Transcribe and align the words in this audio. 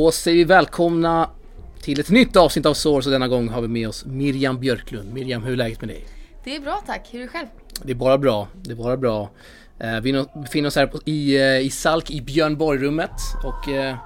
Då 0.00 0.12
säger 0.12 0.36
vi 0.36 0.44
välkomna 0.44 1.30
till 1.82 2.00
ett 2.00 2.10
nytt 2.10 2.36
avsnitt 2.36 2.66
av 2.66 2.74
Source 2.74 3.08
och 3.08 3.12
denna 3.12 3.28
gång 3.28 3.48
har 3.48 3.60
vi 3.62 3.68
med 3.68 3.88
oss 3.88 4.04
Miriam 4.04 4.60
Björklund. 4.60 5.12
Miriam, 5.12 5.42
hur 5.42 5.52
är 5.52 5.56
läget 5.56 5.80
med 5.80 5.88
dig? 5.88 6.04
Det 6.44 6.56
är 6.56 6.60
bra 6.60 6.82
tack, 6.86 7.08
hur 7.10 7.18
är 7.18 7.22
det 7.22 7.28
själv? 7.28 7.46
Det 7.82 7.90
är 7.90 7.94
bara 7.94 8.18
bra, 8.18 8.48
det 8.54 8.70
är 8.70 8.76
bara 8.76 8.96
bra. 8.96 9.30
Eh, 9.78 10.00
Vi 10.00 10.24
befinner 10.34 10.68
oss 10.68 10.76
här 10.76 10.90
i, 11.04 11.36
eh, 11.36 11.58
i 11.60 11.70
Salk 11.70 12.10
i 12.10 12.20
Björn 12.20 12.56
Borg-rummet 12.56 13.10
och 13.44 13.68
eh, 13.68 13.96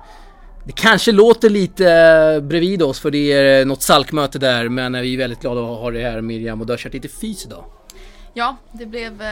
det 0.64 0.72
kanske 0.72 1.12
låter 1.12 1.50
lite 1.50 2.40
bredvid 2.42 2.82
oss 2.82 3.00
för 3.00 3.10
det 3.10 3.32
är 3.32 3.64
något 3.64 3.82
Salkmöte 3.82 4.38
där 4.38 4.68
men 4.68 4.92
vi 4.92 5.14
är 5.14 5.18
väldigt 5.18 5.40
glada 5.40 5.60
att 5.60 5.78
ha 5.78 5.90
dig 5.90 6.02
här 6.02 6.20
Miriam 6.20 6.60
och 6.60 6.66
du 6.66 6.72
har 6.72 6.78
kört 6.78 6.92
lite 6.92 7.08
fys 7.08 7.46
idag. 7.46 7.64
Ja, 8.34 8.56
det 8.72 8.86
blev 8.86 9.22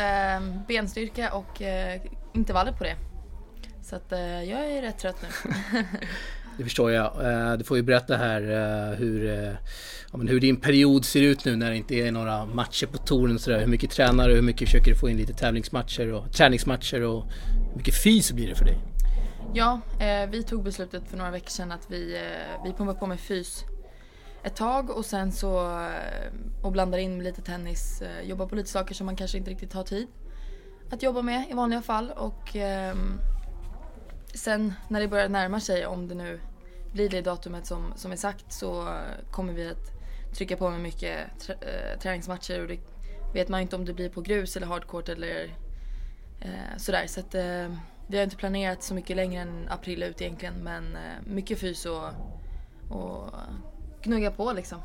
benstyrka 0.69 1.33
och 1.35 1.63
intervaller 2.35 2.73
på 2.73 2.85
det. 2.85 2.97
Så 3.83 3.97
att 3.97 4.07
jag 4.49 4.73
är 4.73 4.83
rätt 4.83 4.99
trött 4.99 5.17
nu. 5.23 5.29
Det 6.57 6.65
förstår 6.65 6.91
jag. 6.91 7.05
Eh, 7.05 7.53
du 7.53 7.65
får 7.65 7.77
ju 7.77 7.83
berätta 7.83 8.17
här 8.17 8.43
eh, 8.43 8.99
hur, 8.99 9.31
eh, 9.31 9.53
ja, 10.13 10.19
men 10.19 10.29
hur 10.29 10.41
din 10.41 10.57
period 10.57 11.05
ser 11.05 11.23
ut 11.23 11.45
nu 11.45 11.57
när 11.57 11.71
det 11.71 11.77
inte 11.77 11.95
är 11.95 12.13
några 12.13 12.47
matcher 12.47 12.87
på 12.87 12.99
touren. 12.99 13.39
Hur 13.61 13.67
mycket 13.67 13.91
tränar 13.91 14.29
du? 14.29 14.35
Hur 14.35 14.43
mycket 14.43 14.69
försöker 14.69 14.91
du 14.91 14.97
få 14.97 15.09
in 15.09 15.17
lite 15.17 15.33
tävlingsmatcher 15.33 16.13
och 16.13 16.33
träningsmatcher 16.33 17.03
och 17.03 17.25
hur 17.71 17.77
mycket 17.77 17.95
fys 17.95 18.33
blir 18.33 18.49
det 18.49 18.55
för 18.55 18.65
dig? 18.65 18.79
ja, 19.55 19.81
eh, 20.01 20.31
vi 20.31 20.43
tog 20.43 20.63
beslutet 20.63 21.09
för 21.09 21.17
några 21.17 21.31
veckor 21.31 21.51
sedan 21.51 21.73
att 21.73 21.91
vi, 21.91 22.17
eh, 22.17 22.65
vi 22.65 22.73
pumpar 22.73 22.95
på 22.95 23.07
med 23.07 23.21
fys 23.21 23.65
ett 24.45 24.57
tag 24.57 24.91
och 24.91 25.05
sen 25.05 25.33
så 25.33 25.81
och 26.63 26.73
blandar 26.73 26.99
in 26.99 27.17
med 27.17 27.25
lite 27.25 27.43
tennis, 27.43 28.03
eh, 28.03 28.29
jobbar 28.29 28.47
på 28.47 28.55
lite 28.55 28.69
saker 28.69 28.95
som 28.95 29.07
man 29.07 29.17
kanske 29.17 29.39
inte 29.39 29.51
riktigt 29.51 29.73
har 29.73 29.85
tid 29.85 30.07
att 30.91 31.03
jobba 31.03 31.23
med 31.23 31.45
i 31.51 31.55
vanliga 31.55 31.83
fall 31.83 32.13
och 32.17 32.57
ehm, 32.57 33.21
sen 34.35 34.75
när 34.89 35.01
det 35.01 35.09
börjar 35.09 35.29
närma 35.29 35.61
sig, 35.61 35.87
om 35.87 36.09
det 36.09 36.15
nu 36.15 36.41
blir 36.93 37.09
det 37.09 37.21
datumet 37.21 37.67
som, 37.67 37.93
som 37.97 38.13
är 38.13 38.17
sagt 38.17 38.53
så 38.53 38.99
kommer 39.31 39.53
vi 39.53 39.69
att 39.69 39.93
trycka 40.35 40.57
på 40.57 40.71
med 40.71 40.81
mycket 40.81 41.19
trä, 41.41 41.55
eh, 41.55 41.99
träningsmatcher 41.99 42.61
och 42.61 42.69
det 42.69 42.79
vet 43.35 43.49
man 43.49 43.61
ju 43.61 43.63
inte 43.63 43.77
om 43.77 43.85
det 43.85 43.93
blir 43.93 44.09
på 44.09 44.21
grus 44.21 44.57
eller 44.57 44.67
hardcourt 44.67 45.09
eller 45.09 45.45
eh, 46.41 46.77
sådär. 46.77 47.07
Så 47.07 47.21
att 47.21 47.35
eh, 47.35 47.77
vi 48.07 48.17
har 48.17 48.25
inte 48.25 48.37
planerat 48.37 48.83
så 48.83 48.95
mycket 48.95 49.17
längre 49.17 49.43
än 49.43 49.69
april 49.69 50.03
ut 50.03 50.21
egentligen 50.23 50.55
men 50.55 50.97
mycket 51.25 51.59
fys 51.59 51.87
och, 51.87 52.09
och 52.89 53.31
gnugga 54.03 54.31
på 54.31 54.53
liksom. 54.53 54.79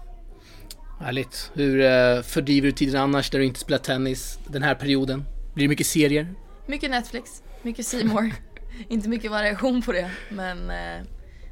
Härligt. 0.99 1.51
Hur 1.53 2.21
fördriver 2.21 2.65
du 2.65 2.71
tiden 2.71 3.01
annars 3.01 3.33
när 3.33 3.39
du 3.39 3.45
inte 3.45 3.59
spelar 3.59 3.79
tennis 3.79 4.39
den 4.47 4.63
här 4.63 4.75
perioden? 4.75 5.25
Blir 5.53 5.65
det 5.65 5.69
mycket 5.69 5.87
serier? 5.87 6.35
Mycket 6.65 6.91
Netflix, 6.91 7.43
mycket 7.61 8.05
More. 8.05 8.31
inte 8.87 9.09
mycket 9.09 9.31
variation 9.31 9.81
på 9.81 9.91
det 9.91 10.11
men 10.29 10.69
eh, 10.69 11.05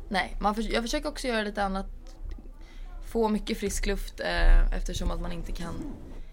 nej, 0.09 0.35
man 0.39 0.55
för, 0.55 0.73
jag 0.73 0.83
försöker 0.83 1.09
också 1.09 1.27
göra 1.27 1.43
lite 1.43 1.63
annat. 1.63 1.87
Få 3.07 3.29
mycket 3.29 3.57
frisk 3.57 3.85
luft 3.85 4.19
eh, 4.19 4.73
eftersom 4.73 5.11
att 5.11 5.21
man 5.21 5.31
inte 5.31 5.51
kan 5.51 5.75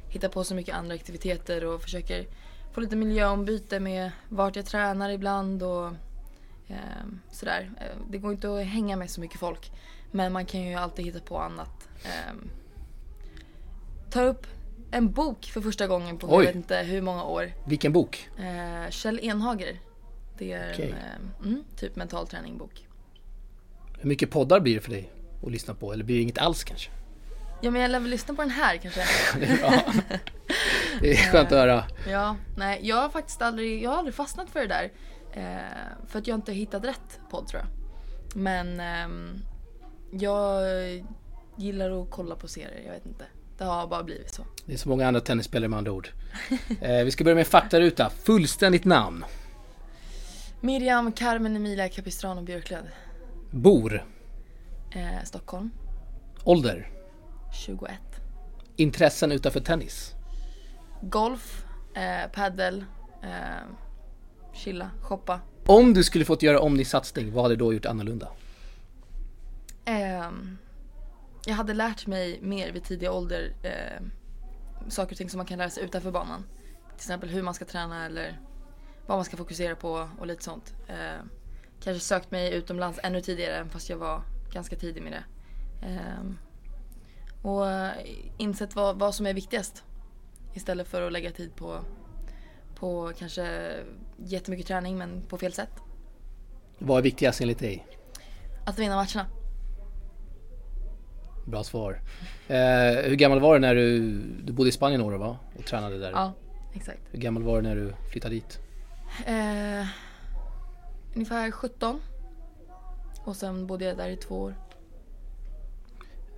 hitta 0.08 0.28
på 0.28 0.44
så 0.44 0.54
mycket 0.54 0.74
andra 0.74 0.94
aktiviteter 0.94 1.64
och 1.64 1.82
försöker 1.82 2.26
få 2.72 2.80
lite 2.80 2.96
miljöombyte 2.96 3.80
med 3.80 4.10
vart 4.28 4.56
jag 4.56 4.66
tränar 4.66 5.10
ibland 5.10 5.62
och 5.62 5.86
eh, 6.68 7.04
sådär. 7.30 7.70
Eh, 7.80 7.96
Det 8.10 8.18
går 8.18 8.32
inte 8.32 8.54
att 8.54 8.66
hänga 8.66 8.96
med 8.96 9.10
så 9.10 9.20
mycket 9.20 9.40
folk 9.40 9.72
men 10.10 10.32
man 10.32 10.47
kan 10.47 10.60
ju 10.62 10.75
alltid 10.75 11.04
hitta 11.04 11.20
på 11.20 11.38
annat. 11.38 11.88
Eh, 12.04 12.34
tar 14.10 14.26
upp 14.26 14.47
en 14.91 15.12
bok 15.12 15.44
för 15.44 15.60
första 15.60 15.86
gången 15.86 16.19
på 16.19 16.26
Oj. 16.26 16.32
jag 16.32 16.41
vet 16.47 16.54
inte 16.56 16.76
hur 16.76 17.02
många 17.02 17.25
år. 17.25 17.52
Vilken 17.66 17.92
bok? 17.92 18.28
Eh, 18.38 18.91
Kjell 18.91 19.20
Enhager. 19.22 19.78
Det 20.42 20.53
är 20.53 20.72
Okej. 20.72 20.91
en 20.91 21.30
eh, 21.41 21.48
mm, 21.48 21.64
typ 21.76 21.97
mental 21.97 22.26
träningbok. 22.26 22.86
Hur 23.98 24.08
mycket 24.08 24.30
poddar 24.30 24.60
blir 24.60 24.75
det 24.75 24.80
för 24.80 24.91
dig 24.91 25.12
att 25.47 25.53
lyssna 25.53 25.75
på? 25.75 25.92
Eller 25.92 26.04
blir 26.04 26.16
det 26.16 26.22
inget 26.22 26.38
alls 26.38 26.64
kanske? 26.64 26.91
Ja 27.60 27.70
men 27.70 27.82
jag 27.82 27.91
lär 27.91 28.00
väl 28.00 28.10
lyssna 28.10 28.34
på 28.34 28.42
den 28.42 28.50
här 28.50 28.76
kanske. 28.76 29.00
Det 29.38 29.47
är 29.47 29.58
bra. 29.58 29.92
Det 31.00 31.12
är 31.12 31.32
skönt 31.32 31.52
att 31.52 31.58
höra. 31.58 31.84
Ja, 32.08 32.36
nej 32.56 32.81
jag 32.82 32.97
har 32.97 33.08
faktiskt 33.08 33.42
aldrig, 33.42 33.82
jag 33.82 33.91
har 33.91 33.98
aldrig 33.98 34.14
fastnat 34.14 34.50
för 34.50 34.60
det 34.60 34.66
där. 34.66 34.92
Eh, 35.32 36.06
för 36.06 36.19
att 36.19 36.26
jag 36.26 36.34
inte 36.34 36.52
har 36.52 36.56
hittat 36.56 36.84
rätt 36.84 37.20
podd 37.31 37.48
tror 37.48 37.62
jag. 37.62 37.69
Men 38.36 38.81
ehm, 38.81 39.42
jag 40.10 40.62
gillar 41.56 42.02
att 42.02 42.10
kolla 42.10 42.36
på 42.36 42.48
serier, 42.48 42.82
jag 42.84 42.92
vet 42.92 43.06
inte. 43.06 43.25
Det 43.58 43.64
har 43.64 43.86
bara 43.86 44.02
blivit 44.02 44.34
så. 44.34 44.42
Det 44.66 44.72
är 44.72 44.76
så 44.76 44.88
många 44.88 45.08
andra 45.08 45.20
tennisspelare 45.20 45.69
med 45.69 45.78
andra 45.78 45.92
ord. 45.92 46.08
Eh, 46.81 47.04
vi 47.04 47.10
ska 47.10 47.25
börja 47.25 47.34
med 47.34 47.47
faktaruta. 47.47 48.10
Fullständigt 48.10 48.84
namn. 48.84 49.25
Miriam 50.65 51.12
Carmen 51.12 51.56
Emilia 51.56 51.89
Capistrano 51.89 52.43
Björklund. 52.43 52.89
Bor. 53.50 54.06
Eh, 54.91 55.25
Stockholm, 55.25 55.71
Ålder. 56.45 56.91
21. 57.53 57.93
Intressen 58.77 59.33
utanför 59.33 59.61
tennis. 59.61 60.12
Golf, 61.00 61.65
eh, 61.95 62.31
paddel, 62.33 62.84
eh, 63.23 63.28
chilla, 64.53 64.91
shoppa. 65.00 65.41
Om 65.67 65.95
du 65.95 66.05
skulle 66.05 66.25
fått 66.25 66.43
göra 66.43 66.61
om 66.61 66.77
din 66.77 66.87
satsning, 66.87 67.33
vad 67.33 67.43
hade 67.43 67.55
du 67.55 67.59
då 67.59 67.75
gjort 67.75 67.87
annorlunda? 67.87 68.29
Ehm, 69.84 70.59
jag 71.47 71.55
hade 71.55 71.75
lärt 71.75 72.06
mig 72.06 72.39
mer 72.43 72.73
vid 72.73 72.84
tidig 72.84 73.11
ålder 73.11 73.55
eh, 73.62 74.03
saker 74.89 75.12
och 75.12 75.19
ting 75.19 75.31
som 75.31 75.39
man 75.39 75.47
kan 75.47 75.59
lära 75.59 75.71
sig 75.71 75.84
utanför 75.84 76.11
banan. 76.11 76.44
Till 76.89 76.97
exempel 76.97 77.29
hur 77.29 77.43
man 77.43 77.55
ska 77.55 77.65
träna 77.65 78.06
eller 78.06 78.41
vad 79.06 79.18
man 79.18 79.24
ska 79.24 79.36
fokusera 79.36 79.76
på 79.76 80.08
och 80.18 80.26
lite 80.26 80.44
sånt. 80.44 80.74
Eh, 80.88 81.24
kanske 81.82 82.00
sökt 82.04 82.30
mig 82.30 82.54
utomlands 82.54 83.00
ännu 83.02 83.20
tidigare 83.20 83.66
fast 83.70 83.90
jag 83.90 83.96
var 83.96 84.22
ganska 84.52 84.76
tidig 84.76 85.02
med 85.02 85.12
det. 85.12 85.24
Ehm, 85.86 86.38
och 87.42 87.70
eh, 87.70 87.92
insett 88.38 88.76
vad, 88.76 88.98
vad 88.98 89.14
som 89.14 89.26
är 89.26 89.34
viktigast. 89.34 89.84
Istället 90.54 90.88
för 90.88 91.02
att 91.02 91.12
lägga 91.12 91.30
tid 91.30 91.56
på, 91.56 91.80
på 92.74 93.12
kanske 93.18 93.76
jättemycket 94.16 94.66
träning 94.66 94.98
men 94.98 95.22
på 95.22 95.38
fel 95.38 95.52
sätt. 95.52 95.70
Vad 96.78 96.98
är 96.98 97.02
viktigast 97.02 97.40
enligt 97.40 97.58
dig? 97.58 97.86
Att 98.66 98.78
vinna 98.78 98.96
matcherna. 98.96 99.26
Bra 101.46 101.64
svar. 101.64 102.00
Eh, 102.48 102.56
hur 103.04 103.14
gammal 103.14 103.40
var 103.40 103.54
du 103.54 103.60
när 103.60 103.74
du, 103.74 104.19
du 104.42 104.52
bodde 104.52 104.69
i 104.69 104.72
Spanien 104.72 105.00
några 105.00 105.16
år 105.16 105.20
va? 105.20 105.38
Och 105.58 105.64
tränade 105.64 105.98
där. 105.98 106.10
Ja, 106.10 106.32
exakt. 106.74 107.00
Hur 107.10 107.19
gammal 107.19 107.42
var 107.42 107.56
du 107.56 107.69
när 107.69 107.76
du 107.76 107.94
flyttade 108.10 108.34
dit? 108.34 108.62
Eh, 109.27 109.87
ungefär 111.15 111.50
17. 111.50 112.00
Och 113.25 113.37
sen 113.37 113.67
bodde 113.67 113.84
jag 113.84 113.97
där 113.97 114.09
i 114.09 114.17
två 114.17 114.41
år. 114.41 114.55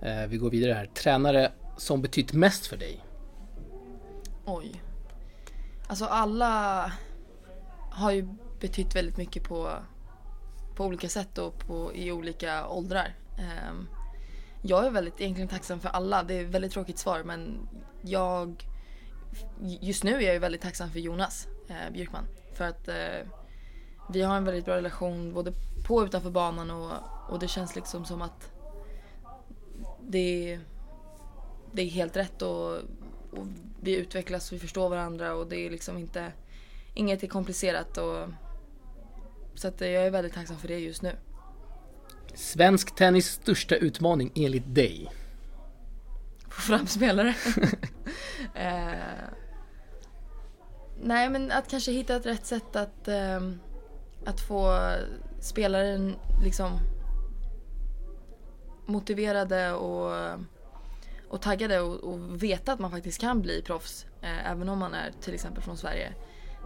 Eh, 0.01 0.27
vi 0.27 0.37
går 0.37 0.49
vidare 0.49 0.73
här. 0.73 0.85
Tränare 0.85 1.51
som 1.77 2.01
betytt 2.01 2.33
mest 2.33 2.67
för 2.67 2.77
dig? 2.77 3.05
Oj. 4.45 4.81
Alltså 5.87 6.05
alla 6.05 6.91
har 7.91 8.11
ju 8.11 8.27
betytt 8.59 8.95
väldigt 8.95 9.17
mycket 9.17 9.43
på, 9.43 9.71
på 10.75 10.85
olika 10.85 11.09
sätt 11.09 11.37
och 11.37 11.59
på, 11.59 11.93
i 11.93 12.11
olika 12.11 12.67
åldrar. 12.67 13.15
Ehm, 13.37 13.87
jag 14.61 14.85
är 14.85 14.89
väldigt 14.91 15.21
egentligen 15.21 15.49
tacksam 15.49 15.79
för 15.79 15.89
alla. 15.89 16.23
Det 16.23 16.33
är 16.33 16.43
ett 16.45 16.49
väldigt 16.49 16.71
tråkigt 16.71 16.97
svar 16.97 17.23
men 17.23 17.67
jag 18.01 18.65
just 19.59 20.03
nu 20.03 20.23
är 20.23 20.33
jag 20.33 20.39
väldigt 20.39 20.61
tacksam 20.61 20.89
för 20.89 20.99
Jonas 20.99 21.47
eh, 21.67 21.93
Björkman. 21.93 22.27
För 22.55 22.63
att 22.63 22.87
eh, 22.87 23.27
vi 24.09 24.21
har 24.21 24.37
en 24.37 24.43
väldigt 24.43 24.65
bra 24.65 24.75
relation 24.75 25.33
både 25.33 25.53
på 25.87 25.95
och 25.95 26.05
utanför 26.05 26.29
banan 26.29 26.71
och, 26.71 26.91
och 27.29 27.39
det 27.39 27.47
känns 27.47 27.75
liksom 27.75 28.05
som 28.05 28.21
att 28.21 28.51
det, 30.01 30.59
det 31.71 31.81
är 31.81 31.89
helt 31.89 32.17
rätt 32.17 32.41
och, 32.41 32.73
och 33.31 33.47
vi 33.81 33.95
utvecklas, 33.95 34.53
vi 34.53 34.59
förstår 34.59 34.89
varandra 34.89 35.33
och 35.33 35.47
det 35.47 35.57
är 35.57 35.69
liksom 35.69 35.97
inte, 35.97 36.31
inget 36.93 37.23
är 37.23 37.27
komplicerat 37.27 37.97
och 37.97 38.29
så 39.55 39.67
att 39.67 39.81
eh, 39.81 39.89
jag 39.89 40.05
är 40.05 40.11
väldigt 40.11 40.33
tacksam 40.33 40.57
för 40.57 40.67
det 40.67 40.79
just 40.79 41.01
nu. 41.01 41.15
Svensk 42.33 42.95
tennis 42.95 43.27
största 43.27 43.75
utmaning 43.75 44.31
enligt 44.35 44.75
dig? 44.75 45.11
Få 46.49 46.61
fram 46.61 46.87
spelare. 46.87 47.35
eh, 48.53 49.44
nej 51.01 51.29
men 51.29 51.51
att 51.51 51.67
kanske 51.67 51.91
hitta 51.91 52.15
ett 52.15 52.25
rätt 52.25 52.45
sätt 52.45 52.75
att, 52.75 53.07
ehm, 53.07 53.59
att 54.25 54.41
få 54.41 54.91
spelaren 55.39 56.15
liksom 56.43 56.79
motiverade 58.85 59.73
och, 59.73 60.37
och 61.29 61.41
taggade 61.41 61.79
och, 61.79 62.13
och 62.13 62.43
veta 62.43 62.73
att 62.73 62.79
man 62.79 62.91
faktiskt 62.91 63.21
kan 63.21 63.41
bli 63.41 63.61
proffs. 63.61 64.05
Eh, 64.21 64.51
även 64.51 64.69
om 64.69 64.79
man 64.79 64.93
är 64.93 65.11
till 65.21 65.33
exempel 65.33 65.63
från 65.63 65.77
Sverige. 65.77 66.13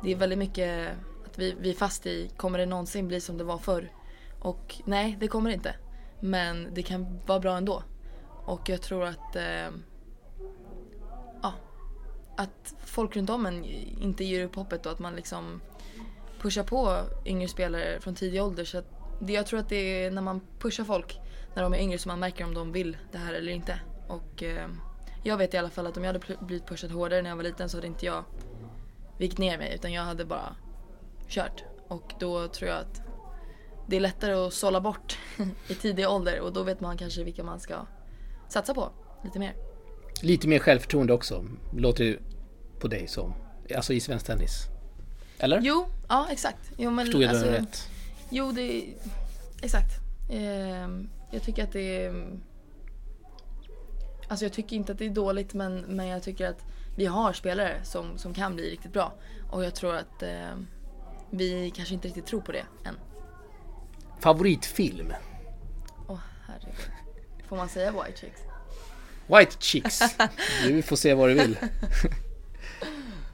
Det 0.04 0.12
är 0.12 0.16
väldigt 0.16 0.40
mycket 0.40 0.90
att 1.26 1.40
vi, 1.40 1.56
vi 1.60 1.70
är 1.70 1.74
fast 1.74 2.06
i, 2.06 2.32
kommer 2.38 2.58
det 2.58 2.66
någonsin 2.66 3.08
bli 3.08 3.22
som 3.22 3.38
det 3.38 3.44
var 3.44 3.58
förr? 3.58 3.92
Och 4.40 4.82
nej, 4.86 5.18
det 5.20 5.28
kommer 5.28 5.50
det 5.50 5.56
inte. 5.56 5.76
Men 6.20 6.74
det 6.74 6.84
kan 6.84 7.20
vara 7.26 7.40
bra 7.40 7.58
ändå. 7.58 7.84
Och 8.46 8.70
jag 8.70 8.82
tror 8.82 9.06
att 9.06 9.36
eh, 9.36 9.70
ja, 11.42 11.54
att 12.40 12.76
folk 12.86 13.16
runt 13.16 13.30
om 13.30 13.46
en 13.46 13.66
inte 14.02 14.24
ger 14.24 14.46
upp 14.46 14.56
hoppet 14.56 14.86
och 14.86 14.92
att 14.92 15.00
man 15.00 15.16
liksom 15.16 15.62
pushar 16.42 16.64
på 16.64 17.04
yngre 17.26 17.48
spelare 17.48 18.00
från 18.00 18.16
tidig 18.16 18.44
ålder 18.44 18.66
så 18.66 18.78
att 18.78 18.86
det, 19.20 19.34
jag 19.34 19.48
tror 19.48 19.60
att 19.60 19.70
det 19.70 19.76
är 19.76 20.12
när 20.12 20.22
man 20.22 20.42
pushar 20.60 20.84
folk 20.84 21.20
när 21.56 21.64
de 21.64 21.74
är 21.74 21.78
yngre 21.78 21.98
som 21.98 22.10
man 22.10 22.20
märker 22.20 22.44
om 22.44 22.54
de 22.54 22.72
vill 22.72 22.98
det 23.12 23.18
här 23.18 23.34
eller 23.34 23.52
inte. 23.52 23.80
Och 24.08 24.44
eh, 24.44 24.68
jag 25.24 25.38
vet 25.38 25.54
i 25.54 25.58
alla 25.58 25.70
fall 25.70 25.88
att 25.88 25.98
om 25.98 26.04
jag 26.04 26.14
hade 26.14 26.36
blivit 26.40 26.66
pushad 26.68 26.92
hårdare 26.92 27.22
när 27.22 27.30
jag 27.30 27.38
var 27.38 27.44
liten 27.44 27.70
så 27.70 27.78
hade 27.78 27.88
inte 27.88 28.06
jag 28.06 28.24
vikt 29.18 29.38
ner 29.38 29.58
mig 29.58 29.76
utan 29.76 29.94
jag 29.94 30.04
hade 30.04 30.26
bara 30.26 30.56
kört. 31.28 31.64
Och 31.88 32.14
då 32.20 32.48
tror 32.48 32.70
jag 32.70 32.80
att 32.80 33.02
det 33.88 33.96
är 33.96 34.00
lättare 34.00 34.34
att 34.34 34.54
sålla 34.54 34.82
bort 34.82 35.18
i 35.68 35.76
tidig 35.76 36.10
ålder 36.10 36.40
och 36.40 36.54
då 36.54 36.64
vet 36.64 36.80
man 36.80 36.98
kanske 36.98 37.24
vilka 37.24 37.44
man 37.44 37.60
ska 37.60 37.86
satsa 38.48 38.74
på 38.74 38.92
lite 39.24 39.40
mer. 39.40 39.69
Lite 40.22 40.48
mer 40.48 40.60
självförtroende 40.60 41.14
också, 41.14 41.46
låter 41.78 42.04
det 42.04 42.20
på 42.80 42.88
dig 42.88 43.08
som. 43.08 43.34
Alltså 43.76 43.94
i 43.94 44.00
svensk 44.00 44.26
tennis. 44.26 44.68
Eller? 45.40 45.62
Jo, 45.62 45.88
ja 46.08 46.28
exakt. 46.32 46.72
Jo, 46.78 46.92
men, 46.92 47.06
Förstod 47.06 47.22
jag 47.22 47.30
alltså, 47.30 47.46
rätt? 47.46 47.90
Jo, 48.30 48.52
det... 48.52 48.94
Exakt. 49.62 49.92
Ehm, 50.30 51.10
jag 51.32 51.44
tycker 51.44 51.64
att 51.64 51.72
det 51.72 52.06
är... 52.06 52.38
Alltså 54.28 54.46
jag 54.46 54.54
tycker 54.54 54.76
inte 54.76 54.92
att 54.92 54.98
det 54.98 55.06
är 55.06 55.10
dåligt 55.10 55.54
men, 55.54 55.80
men 55.80 56.08
jag 56.08 56.24
tycker 56.24 56.48
att 56.48 56.66
vi 56.96 57.06
har 57.06 57.34
spelare 57.34 57.80
som, 57.84 58.18
som 58.18 58.34
kan 58.34 58.56
bli 58.56 58.72
riktigt 58.72 58.94
bra. 58.94 59.14
Och 59.52 59.64
jag 59.64 59.76
tror 59.76 59.96
att 59.96 60.24
eh, 60.24 60.56
vi 61.30 61.72
kanske 61.76 61.94
inte 61.94 62.08
riktigt 62.08 62.26
tror 62.26 62.42
på 62.42 62.52
det 62.52 62.66
än. 62.84 62.96
Favoritfilm? 64.20 65.14
Åh 66.08 66.20
herregud. 66.48 66.76
Får 67.48 67.58
man 67.58 67.70
säga 67.70 67.92
White 67.92 68.20
Chicks? 68.20 68.49
White 69.38 69.56
Chicks. 69.60 70.00
Du 70.64 70.82
får 70.82 70.96
se 70.96 71.14
vad 71.14 71.30
du 71.30 71.34
vill. 71.34 71.58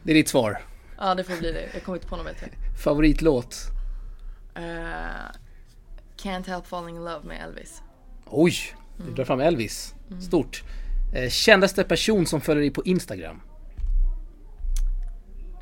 Det 0.03 0.11
är 0.11 0.15
ditt 0.15 0.29
svar. 0.29 0.61
Ja 0.97 1.15
det 1.15 1.23
får 1.23 1.37
bli 1.37 1.51
det. 1.51 1.69
Jag 1.73 1.83
kommer 1.83 1.97
inte 1.97 2.07
på 2.07 2.15
något 2.15 2.25
bättre. 2.25 2.47
Favoritlåt? 2.83 3.57
Eh, 4.55 4.61
Can't 6.17 6.47
Help 6.47 6.67
Falling 6.67 6.95
In 6.95 7.03
Love 7.05 7.27
med 7.27 7.41
Elvis. 7.43 7.81
Oj, 8.25 8.53
du 8.97 9.11
drar 9.13 9.25
fram 9.25 9.39
Elvis. 9.39 9.95
Stort. 10.27 10.63
Eh, 11.15 11.29
kändaste 11.29 11.83
person 11.83 12.25
som 12.25 12.41
följer 12.41 12.61
dig 12.61 12.71
på 12.71 12.83
Instagram? 12.83 13.41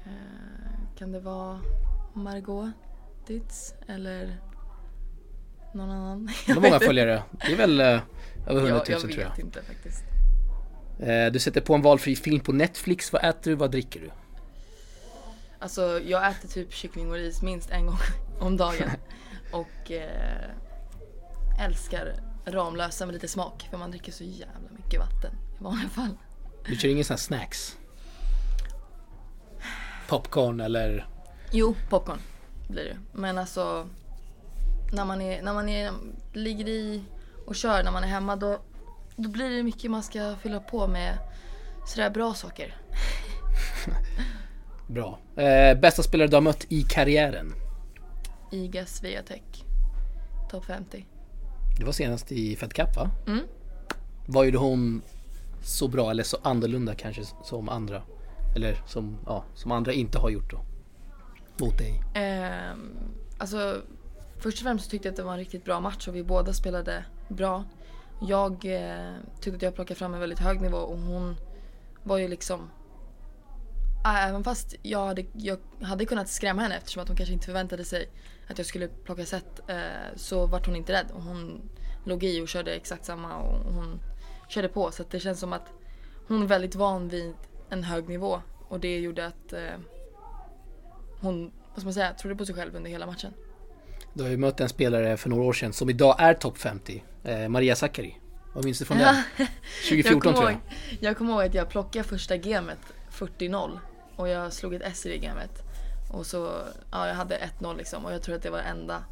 Eh, 0.05 0.97
kan 0.97 1.11
det 1.11 1.19
vara 1.19 1.59
Margot 2.13 2.69
Ditz 3.27 3.73
eller 3.87 4.37
någon 5.73 5.89
annan? 5.91 6.29
Hur 6.47 6.55
många 6.61 6.79
följare? 6.79 7.23
Det 7.31 7.51
är 7.51 7.57
väl 7.57 7.79
eh, 7.79 7.85
över 8.47 8.61
100 8.61 8.69
000 8.69 8.73
jag, 8.73 8.89
jag 8.89 8.99
tror 8.99 9.07
vet 9.09 9.17
jag. 9.17 9.39
inte 9.39 9.61
faktiskt. 9.61 10.03
Eh, 11.03 11.31
du 11.31 11.39
sätter 11.39 11.61
på 11.61 11.73
en 11.75 11.81
valfri 11.81 12.15
film 12.15 12.39
på 12.39 12.51
Netflix. 12.51 13.13
Vad 13.13 13.25
äter 13.25 13.51
du? 13.51 13.55
Vad 13.55 13.71
dricker 13.71 13.99
du? 13.99 14.11
Alltså 15.59 15.99
jag 15.99 16.29
äter 16.31 16.47
typ 16.47 16.73
kyckling 16.73 17.09
och 17.09 17.15
ris 17.15 17.41
minst 17.41 17.69
en 17.69 17.85
gång 17.85 17.97
om 18.39 18.57
dagen. 18.57 18.89
Och 19.51 19.91
eh, 19.91 21.65
älskar 21.65 22.15
Ramlösa 22.45 23.05
med 23.05 23.13
lite 23.13 23.27
smak 23.27 23.67
för 23.69 23.77
man 23.77 23.91
dricker 23.91 24.11
så 24.11 24.23
jävla 24.23 24.69
mycket 24.77 24.99
vatten 24.99 25.33
i 25.59 25.63
vanliga 25.63 25.89
fall. 25.89 26.17
Du 26.65 26.75
kör 26.75 26.89
ingen 26.89 27.05
sån 27.05 27.13
här 27.13 27.19
snacks? 27.19 27.77
Popcorn 30.07 30.59
eller? 30.59 31.07
Jo, 31.51 31.75
popcorn 31.89 32.19
blir 32.69 32.83
det. 32.83 32.97
Men 33.11 33.37
alltså 33.37 33.87
när 34.93 35.05
man, 35.05 35.21
är, 35.21 35.41
när 35.41 35.53
man 35.53 35.69
är, 35.69 35.91
ligger 36.33 36.67
i 36.67 37.03
och 37.45 37.55
kör 37.55 37.83
när 37.83 37.91
man 37.91 38.03
är 38.03 38.07
hemma 38.07 38.35
då, 38.35 38.59
då 39.15 39.29
blir 39.29 39.49
det 39.49 39.63
mycket 39.63 39.91
man 39.91 40.03
ska 40.03 40.35
fylla 40.35 40.59
på 40.59 40.87
med 40.87 41.17
sådär 41.85 42.09
bra 42.09 42.33
saker. 42.33 42.75
Bra. 44.87 45.19
Eh, 45.35 45.79
bästa 45.79 46.03
spelare 46.03 46.27
du 46.27 46.35
har 46.35 46.41
mött 46.41 46.65
i 46.69 46.83
karriären? 46.83 47.53
Iga 48.51 48.85
Swiatek. 48.85 49.65
Topp 50.51 50.65
50. 50.65 51.05
Det 51.77 51.85
var 51.85 51.91
senast 51.91 52.31
i 52.31 52.55
Fed 52.55 52.73
Cup 52.73 52.95
va? 52.95 53.09
Mm. 53.27 53.39
Vad 54.27 54.45
gjorde 54.45 54.57
hon 54.57 55.01
så 55.63 55.87
bra 55.87 56.11
eller 56.11 56.23
så 56.23 56.37
annorlunda 56.41 56.95
kanske 56.95 57.23
som 57.43 57.69
andra? 57.69 58.01
Eller 58.55 58.77
som, 58.87 59.17
ja, 59.25 59.43
som 59.55 59.71
andra 59.71 59.93
inte 59.93 60.19
har 60.19 60.29
gjort 60.29 60.51
då? 60.51 60.61
Mot 61.65 61.77
dig? 61.77 62.03
Ehm, 62.13 62.97
alltså, 63.37 63.81
först 64.39 64.57
och 64.57 64.63
främst 64.63 64.91
tyckte 64.91 65.07
jag 65.07 65.13
att 65.13 65.17
det 65.17 65.23
var 65.23 65.33
en 65.33 65.39
riktigt 65.39 65.65
bra 65.65 65.79
match 65.79 66.07
och 66.07 66.15
vi 66.15 66.23
båda 66.23 66.53
spelade 66.53 67.05
bra. 67.29 67.63
Jag 68.27 68.65
eh, 68.65 69.13
tyckte 69.41 69.55
att 69.55 69.61
jag 69.61 69.75
plockade 69.75 69.97
fram 69.97 70.13
en 70.13 70.19
väldigt 70.19 70.39
hög 70.39 70.61
nivå 70.61 70.77
och 70.77 70.97
hon 70.97 71.35
var 72.03 72.17
ju 72.17 72.27
liksom... 72.27 72.69
Ah, 74.03 74.17
även 74.17 74.43
fast 74.43 74.75
jag 74.81 75.05
hade, 75.05 75.25
jag 75.33 75.59
hade 75.81 76.05
kunnat 76.05 76.29
skrämma 76.29 76.61
henne 76.61 76.77
eftersom 76.77 77.01
att 77.01 77.07
hon 77.07 77.17
kanske 77.17 77.33
inte 77.33 77.45
förväntade 77.45 77.85
sig 77.85 78.09
att 78.49 78.57
jag 78.57 78.67
skulle 78.67 78.87
plocka 78.87 79.25
set 79.25 79.69
eh, 79.69 80.15
så 80.15 80.45
vart 80.45 80.65
hon 80.65 80.75
inte 80.75 80.93
rädd. 80.93 81.11
Och 81.13 81.21
hon 81.21 81.69
låg 82.03 82.23
i 82.23 82.41
och 82.41 82.47
körde 82.47 82.75
exakt 82.75 83.05
samma 83.05 83.37
och 83.37 83.73
hon 83.73 83.99
körde 84.49 84.67
på. 84.67 84.91
Så 84.91 85.01
att 85.01 85.11
det 85.11 85.19
känns 85.19 85.39
som 85.39 85.53
att 85.53 85.67
hon 86.27 86.43
är 86.43 86.47
väldigt 86.47 86.75
van 86.75 87.09
vid 87.09 87.33
en 87.69 87.83
hög 87.83 88.09
nivå. 88.09 88.41
Och 88.67 88.79
det 88.79 88.99
gjorde 88.99 89.25
att 89.25 89.53
eh, 89.53 89.79
hon, 91.21 91.51
vad 91.69 91.77
ska 91.77 91.83
man 91.83 91.93
säga, 91.93 92.13
trodde 92.13 92.35
på 92.35 92.45
sig 92.45 92.55
själv 92.55 92.75
under 92.75 92.89
hela 92.89 93.05
matchen. 93.05 93.33
Du 94.13 94.23
har 94.23 94.29
ju 94.29 94.37
mött 94.37 94.59
en 94.59 94.69
spelare 94.69 95.17
för 95.17 95.29
några 95.29 95.43
år 95.43 95.53
sedan 95.53 95.73
som 95.73 95.89
idag 95.89 96.15
är 96.19 96.33
topp 96.33 96.57
50. 96.57 97.03
Eh, 97.23 97.47
Maria 97.47 97.75
Sakkari. 97.75 98.17
Vad 98.53 98.65
minns 98.65 98.79
du 98.79 98.85
från 98.85 98.97
den? 98.97 99.15
2014 99.89 100.21
kommer 100.21 100.35
tror 100.37 100.43
jag. 100.45 100.51
ihåg, 100.53 100.97
jag 101.01 101.17
kommer 101.17 101.31
ihåg 101.33 101.41
att 101.43 101.53
jag 101.53 101.69
plockade 101.69 102.03
första 102.03 102.37
gamet 102.37 102.79
40-0 103.11 103.79
och 104.15 104.27
jag 104.29 104.53
slog 104.53 104.73
ett 104.73 104.81
S 104.85 105.05
i 105.05 105.09
det 105.09 105.17
gamet. 105.17 105.51
Och 106.13 106.25
så, 106.25 106.51
ja 106.91 107.07
jag 107.07 107.15
hade 107.15 107.49
1-0 107.59 107.77
liksom 107.77 108.05
och 108.05 108.13
jag 108.13 108.21
tror 108.21 108.35
att 108.35 108.43
det 108.43 108.49
var 108.49 108.59
enda 108.59 109.03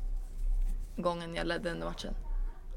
gången 0.97 1.35
jag 1.35 1.47
ledde 1.47 1.71
under 1.71 1.85
matchen. 1.87 2.13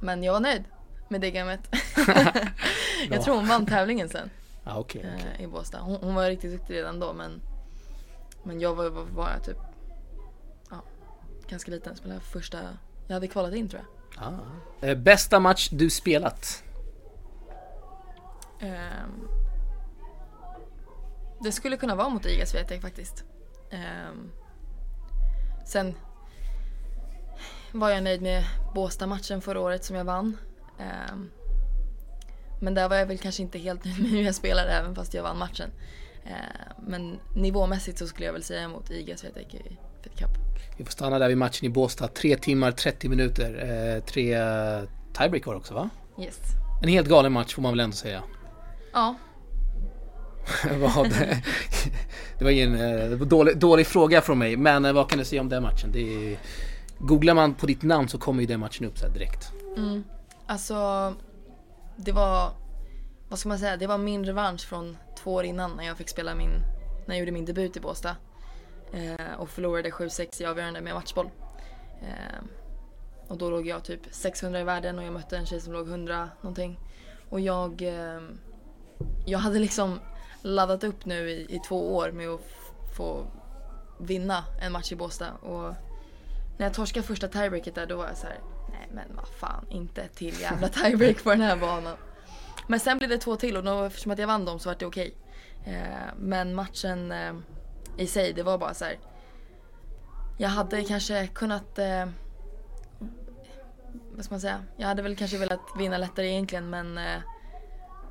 Men 0.00 0.22
jag 0.22 0.32
var 0.32 0.40
nöjd 0.40 0.64
med 1.08 1.20
det 1.20 1.30
gamet. 1.30 1.60
jag 3.10 3.22
tror 3.22 3.34
hon 3.36 3.48
vann 3.48 3.66
tävlingen 3.66 4.08
sen 4.08 4.30
Ah, 4.64 4.78
okej, 4.78 5.06
okej. 5.16 5.30
eh, 5.38 5.44
i 5.44 5.46
Båstad. 5.46 5.78
Hon, 5.80 5.96
hon 6.02 6.14
var 6.14 6.28
riktigt 6.28 6.52
duktig 6.52 6.74
redan 6.74 7.00
då 7.00 7.12
men, 7.12 7.40
men 8.44 8.60
jag 8.60 8.74
var, 8.74 9.06
bara 9.16 9.38
typ 9.38 9.56
ganska 11.48 11.70
liten. 11.70 11.96
Spelade 11.96 12.20
första, 12.20 12.58
jag 13.06 13.14
hade 13.14 13.28
kvalat 13.28 13.54
in 13.54 13.68
tror 13.68 13.82
jag. 13.82 14.24
Ah. 14.24 14.86
Eh, 14.86 14.98
bästa 14.98 15.40
match 15.40 15.68
du 15.72 15.90
spelat? 15.90 16.62
Ehm, 18.60 19.28
det 21.40 21.52
skulle 21.52 21.76
kunna 21.76 21.94
vara 21.94 22.08
mot 22.08 22.26
Iga 22.26 22.46
Swiatek 22.46 22.82
faktiskt. 22.82 23.24
Ehm, 23.70 24.30
sen 25.66 25.94
var 27.72 27.90
jag 27.90 28.02
nöjd 28.02 28.22
med 28.22 28.44
Båstad-matchen 28.74 29.40
förra 29.40 29.60
året 29.60 29.84
som 29.84 29.96
jag 29.96 30.04
vann. 30.04 30.36
Ehm, 30.78 31.30
men 32.60 32.74
där 32.74 32.88
var 32.88 32.96
jag 32.96 33.06
väl 33.06 33.18
kanske 33.18 33.42
inte 33.42 33.58
helt 33.58 33.84
nöjd 33.84 34.02
med 34.02 34.10
hur 34.10 34.22
jag 34.22 34.34
spelade 34.34 34.70
även 34.70 34.94
fast 34.94 35.14
jag 35.14 35.22
vann 35.22 35.38
matchen. 35.38 35.70
Ehm, 36.24 36.86
men 36.86 37.18
nivåmässigt 37.34 37.98
så 37.98 38.06
skulle 38.06 38.26
jag 38.26 38.32
väl 38.32 38.42
säga 38.42 38.68
mot 38.68 38.90
Iga 38.90 39.16
Swiatek 39.16 39.54
i 39.54 39.78
Fed 40.02 40.18
Cup. 40.18 40.30
Vi 40.76 40.84
får 40.84 40.92
stanna 40.92 41.18
där 41.18 41.28
vid 41.28 41.38
matchen 41.38 41.66
i 41.66 41.68
Båstad. 41.68 42.08
Tre 42.08 42.36
timmar, 42.36 42.72
30 42.72 43.08
minuter. 43.08 43.54
Eh, 43.96 44.04
tre 44.04 44.34
eh, 44.34 44.82
tiebreak 45.18 45.46
var 45.46 45.54
också 45.54 45.74
va? 45.74 45.90
Yes. 46.18 46.38
En 46.82 46.88
helt 46.88 47.08
galen 47.08 47.32
match 47.32 47.54
får 47.54 47.62
man 47.62 47.72
väl 47.72 47.80
ändå 47.80 47.96
säga. 47.96 48.22
Ja, 48.92 49.14
vad, 50.80 51.10
det 52.38 52.44
var 52.44 52.50
ingen 52.50 52.74
eh, 52.74 53.08
det 53.10 53.16
var 53.16 53.26
dålig, 53.26 53.58
dålig 53.58 53.86
fråga 53.86 54.20
från 54.20 54.38
mig, 54.38 54.56
men 54.56 54.84
eh, 54.84 54.92
vad 54.92 55.10
kan 55.10 55.18
du 55.18 55.24
säga 55.24 55.40
om 55.40 55.48
den 55.48 55.62
matchen? 55.62 55.92
Det 55.92 56.32
är, 56.32 56.38
googlar 56.98 57.34
man 57.34 57.54
på 57.54 57.66
ditt 57.66 57.82
namn 57.82 58.08
så 58.08 58.18
kommer 58.18 58.40
ju 58.40 58.46
den 58.46 58.60
matchen 58.60 58.86
upp 58.86 58.98
så 58.98 59.08
direkt. 59.08 59.52
Mm. 59.76 60.04
Alltså, 60.46 61.12
det 61.96 62.12
var, 62.12 62.50
vad 63.28 63.38
ska 63.38 63.48
man 63.48 63.58
säga, 63.58 63.76
det 63.76 63.86
var 63.86 63.98
min 63.98 64.24
revansch 64.24 64.66
från 64.66 64.96
två 65.18 65.34
år 65.34 65.44
innan 65.44 65.76
när 65.76 65.84
jag 65.84 65.96
fick 65.96 66.08
spela 66.08 66.34
min, 66.34 66.50
när 67.06 67.14
jag 67.14 67.18
gjorde 67.18 67.32
min 67.32 67.44
debut 67.44 67.76
i 67.76 67.80
Båstad. 67.80 68.16
Eh, 68.92 69.34
och 69.38 69.48
förlorade 69.48 69.90
7-6 69.90 70.42
i 70.42 70.46
avgörande 70.46 70.80
med 70.80 70.94
matchboll. 70.94 71.30
Eh, 72.02 72.44
och 73.28 73.38
då 73.38 73.50
låg 73.50 73.66
jag 73.66 73.84
typ 73.84 74.00
600 74.10 74.60
i 74.60 74.64
världen 74.64 74.98
och 74.98 75.04
jag 75.04 75.12
mötte 75.12 75.36
en 75.36 75.46
tjej 75.46 75.60
som 75.60 75.72
låg 75.72 75.88
100 75.88 76.30
någonting. 76.40 76.78
Och 77.28 77.40
jag, 77.40 77.82
eh, 77.82 78.20
jag 79.26 79.38
hade 79.38 79.58
liksom 79.58 80.00
laddat 80.42 80.84
upp 80.84 81.04
nu 81.04 81.30
i, 81.30 81.56
i 81.56 81.60
två 81.68 81.96
år 81.96 82.10
med 82.10 82.28
att 82.28 82.40
få 82.96 83.26
vinna 84.00 84.44
en 84.60 84.72
match 84.72 84.92
i 84.92 84.96
Båstad. 84.96 85.32
Och 85.32 85.74
när 86.58 86.66
jag 86.66 86.74
torskade 86.74 87.06
första 87.06 87.28
tiebreaket 87.28 87.74
där 87.74 87.86
då 87.86 87.96
var 87.96 88.06
jag 88.06 88.16
så 88.16 88.26
här: 88.26 88.38
nej 88.70 88.88
men 88.92 89.16
vad 89.16 89.28
fan, 89.28 89.66
inte 89.70 90.02
ett 90.02 90.14
till 90.14 90.40
jävla 90.40 90.68
tiebreak 90.82 91.24
på 91.24 91.30
den 91.30 91.40
här 91.40 91.56
banan. 91.56 91.96
Men 92.66 92.80
sen 92.80 92.98
blev 92.98 93.10
det 93.10 93.18
två 93.18 93.36
till 93.36 93.56
och 93.56 93.64
då, 93.64 93.82
eftersom 93.82 94.12
att 94.12 94.18
jag 94.18 94.26
vann 94.26 94.44
dem 94.44 94.58
så 94.58 94.68
var 94.68 94.76
det 94.78 94.86
okej. 94.86 95.14
Eh, 95.64 96.14
men 96.16 96.54
matchen 96.54 97.12
eh, 97.12 97.34
i 97.96 98.06
sig, 98.06 98.32
det 98.32 98.42
var 98.42 98.58
bara 98.58 98.74
så 98.74 98.84
här. 98.84 98.98
Jag 100.38 100.48
hade 100.48 100.84
kanske 100.84 101.26
kunnat, 101.26 101.78
eh, 101.78 102.06
vad 104.12 104.24
ska 104.24 104.34
man 104.34 104.40
säga, 104.40 104.64
jag 104.76 104.86
hade 104.86 105.02
väl 105.02 105.16
kanske 105.16 105.38
velat 105.38 105.60
vinna 105.78 105.98
lättare 105.98 106.30
egentligen 106.30 106.70
men 106.70 106.98
eh, 106.98 107.20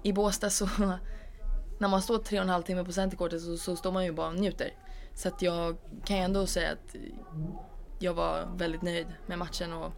i 0.04 0.14
Båstad 0.14 0.50
så, 0.50 0.66
när 1.80 1.88
man 1.88 2.02
står 2.02 2.18
tre 2.18 2.38
och 2.38 2.44
en 2.44 2.50
halv 2.50 2.64
timme 2.64 2.84
på 2.84 2.92
centercourtet 2.92 3.42
så, 3.42 3.58
så 3.58 3.76
står 3.76 3.92
man 3.92 4.06
ju 4.06 4.12
bara 4.12 4.28
och 4.28 4.36
njuter. 4.36 4.74
Så 5.14 5.28
att 5.28 5.42
jag 5.42 5.78
kan 6.06 6.18
ju 6.18 6.24
ändå 6.24 6.46
säga 6.46 6.72
att 6.72 6.96
jag 8.00 8.14
var 8.14 8.48
väldigt 8.56 8.82
nöjd 8.82 9.08
med 9.26 9.40
matchen 9.40 9.74
och 9.74 9.92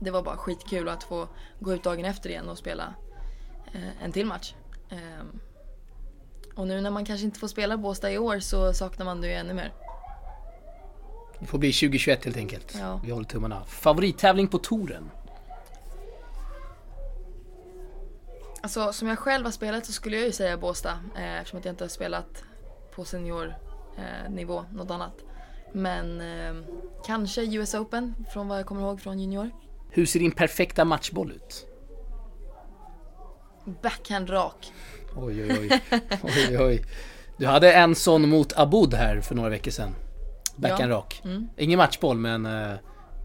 det 0.00 0.10
var 0.10 0.22
bara 0.22 0.36
skitkul 0.36 0.88
att 0.88 1.02
få 1.02 1.28
gå 1.60 1.72
ut 1.72 1.84
dagen 1.84 2.04
efter 2.04 2.30
igen 2.30 2.48
och 2.48 2.58
spela 2.58 2.94
en 4.02 4.12
till 4.12 4.26
match. 4.26 4.54
Eh, 4.90 4.98
och 6.54 6.66
nu 6.66 6.80
när 6.80 6.90
man 6.90 7.04
kanske 7.04 7.24
inte 7.26 7.38
får 7.38 7.48
spela 7.48 7.76
Båstad 7.76 8.12
i 8.12 8.18
år 8.18 8.38
så 8.38 8.72
saknar 8.72 9.04
man 9.04 9.20
det 9.20 9.26
ju 9.26 9.32
ännu 9.32 9.54
mer. 9.54 9.72
Det 11.40 11.46
får 11.46 11.58
bli 11.58 11.72
2021 11.72 12.24
helt 12.24 12.36
enkelt. 12.36 12.76
Ja. 12.80 13.00
Vi 13.04 13.10
håller 13.10 13.26
tummarna. 13.26 13.64
Favorittävling 13.64 14.48
på 14.48 14.58
touren? 14.58 15.10
Alltså 18.60 18.92
som 18.92 19.08
jag 19.08 19.18
själv 19.18 19.44
har 19.44 19.52
spelat 19.52 19.86
så 19.86 19.92
skulle 19.92 20.16
jag 20.16 20.26
ju 20.26 20.32
säga 20.32 20.56
Båstad 20.56 20.98
eh, 21.16 21.38
eftersom 21.38 21.58
att 21.58 21.64
jag 21.64 21.72
inte 21.72 21.84
har 21.84 21.88
spelat 21.88 22.44
på 22.94 23.04
seniornivå 23.04 24.58
eh, 24.58 24.64
något 24.72 24.90
annat. 24.90 25.24
Men 25.72 26.20
eh, 26.20 26.54
kanske 27.06 27.42
US 27.42 27.74
Open 27.74 28.14
från 28.32 28.48
vad 28.48 28.58
jag 28.58 28.66
kommer 28.66 28.82
ihåg 28.82 29.00
från 29.00 29.18
junior. 29.18 29.50
Hur 29.90 30.06
ser 30.06 30.20
din 30.20 30.32
perfekta 30.32 30.84
matchboll 30.84 31.32
ut? 31.32 31.71
Backhand 33.82 34.30
rak. 34.30 34.72
Oj, 35.16 35.42
oj, 35.42 35.58
oj. 35.60 35.80
oj, 36.22 36.58
oj. 36.58 36.84
Du 37.36 37.46
hade 37.46 37.72
en 37.72 37.94
sån 37.94 38.28
mot 38.28 38.52
Aboud 38.58 38.94
här 38.94 39.20
för 39.20 39.34
några 39.34 39.48
veckor 39.48 39.70
sedan. 39.70 39.94
Backhand 40.56 40.92
Ja. 40.92 40.96
rak. 40.96 41.20
Mm. 41.24 41.48
Ingen 41.56 41.76
matchboll 41.78 42.16
men 42.18 42.46
eh, 42.46 42.72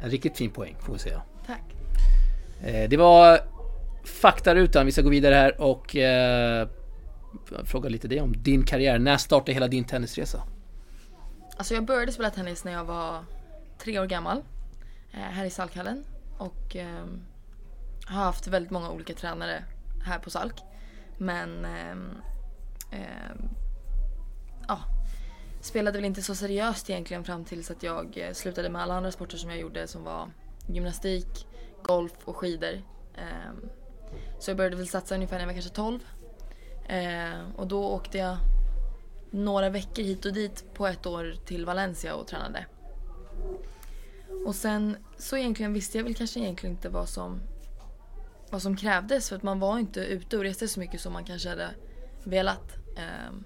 en 0.03 0.09
riktigt 0.09 0.37
fin 0.37 0.49
poäng 0.51 0.75
får 0.79 0.93
vi 0.93 0.99
säga. 0.99 1.21
Tack. 1.47 1.63
Eh, 2.63 2.89
det 2.89 2.97
var 2.97 3.39
faktarutan. 4.21 4.85
Vi 4.85 4.91
ska 4.91 5.01
gå 5.01 5.09
vidare 5.09 5.35
här 5.35 5.61
och 5.61 5.95
eh, 5.95 6.67
fråga 7.63 7.89
lite 7.89 8.07
dig 8.07 8.21
om 8.21 8.43
din 8.43 8.65
karriär. 8.65 8.99
När 8.99 9.17
startade 9.17 9.53
hela 9.53 9.67
din 9.67 9.83
tennisresa? 9.83 10.43
Alltså 11.57 11.73
jag 11.73 11.85
började 11.85 12.11
spela 12.11 12.29
tennis 12.29 12.63
när 12.63 12.71
jag 12.71 12.85
var 12.85 13.23
tre 13.83 13.99
år 13.99 14.05
gammal. 14.05 14.41
Här 15.11 15.45
i 15.45 15.49
Salkhallen. 15.49 16.03
Och 16.37 16.75
ehm, 16.75 17.21
har 18.05 18.23
haft 18.23 18.47
väldigt 18.47 18.71
många 18.71 18.89
olika 18.89 19.13
tränare 19.13 19.63
här 20.07 20.19
på 20.19 20.29
Salk. 20.29 20.61
Men 21.17 21.65
Eh, 22.91 22.99
eh, 22.99 23.35
ja, 24.67 24.79
spelade 25.61 25.97
väl 25.97 26.05
inte 26.05 26.21
så 26.21 26.35
seriöst 26.35 26.89
egentligen 26.89 27.23
fram 27.23 27.45
tills 27.45 27.71
att 27.71 27.83
jag 27.83 28.17
eh, 28.17 28.33
slutade 28.33 28.69
med 28.69 28.81
alla 28.81 28.93
andra 28.93 29.11
sporter 29.11 29.37
som 29.37 29.49
jag 29.49 29.59
gjorde 29.59 29.87
som 29.87 30.03
var 30.03 30.29
gymnastik, 30.67 31.47
golf 31.83 32.13
och 32.25 32.35
skidor. 32.35 32.81
Eh, 33.15 33.69
så 34.39 34.49
jag 34.49 34.57
började 34.57 34.75
väl 34.75 34.87
satsa 34.87 35.15
ungefär 35.15 35.35
när 35.35 35.41
jag 35.41 35.47
var 35.47 35.53
kanske 35.53 35.71
12. 35.71 35.99
Eh, 36.87 37.55
och 37.55 37.67
då 37.67 37.87
åkte 37.87 38.17
jag 38.17 38.37
några 39.31 39.69
veckor 39.69 40.03
hit 40.03 40.25
och 40.25 40.33
dit 40.33 40.65
på 40.73 40.87
ett 40.87 41.05
år 41.05 41.35
till 41.45 41.65
Valencia 41.65 42.15
och 42.15 42.27
tränade. 42.27 42.65
Och 44.45 44.55
sen 44.55 44.97
så 45.17 45.37
egentligen 45.37 45.73
visste 45.73 45.97
jag 45.97 46.03
väl 46.03 46.15
kanske 46.15 46.39
egentligen 46.39 46.75
inte 46.75 46.89
vad 46.89 47.09
som, 47.09 47.41
vad 48.49 48.61
som 48.61 48.77
krävdes 48.77 49.29
för 49.29 49.35
att 49.35 49.43
man 49.43 49.59
var 49.59 49.79
inte 49.79 49.99
ute 49.99 50.37
och 50.37 50.43
reste 50.43 50.67
så 50.67 50.79
mycket 50.79 51.01
som 51.01 51.13
man 51.13 51.25
kanske 51.25 51.49
hade 51.49 51.69
velat. 52.23 52.77
Ehm, 52.97 53.43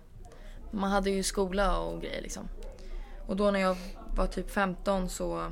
man 0.72 0.91
hade 0.91 1.10
ju 1.10 1.24
skola 1.24 1.77
och 1.79 2.01
grejer 2.01 2.22
liksom. 2.22 2.50
Och 3.27 3.36
då 3.36 3.51
när 3.51 3.60
jag 3.60 3.77
var 4.15 4.27
typ 4.27 4.51
15 4.51 5.10
så, 5.10 5.51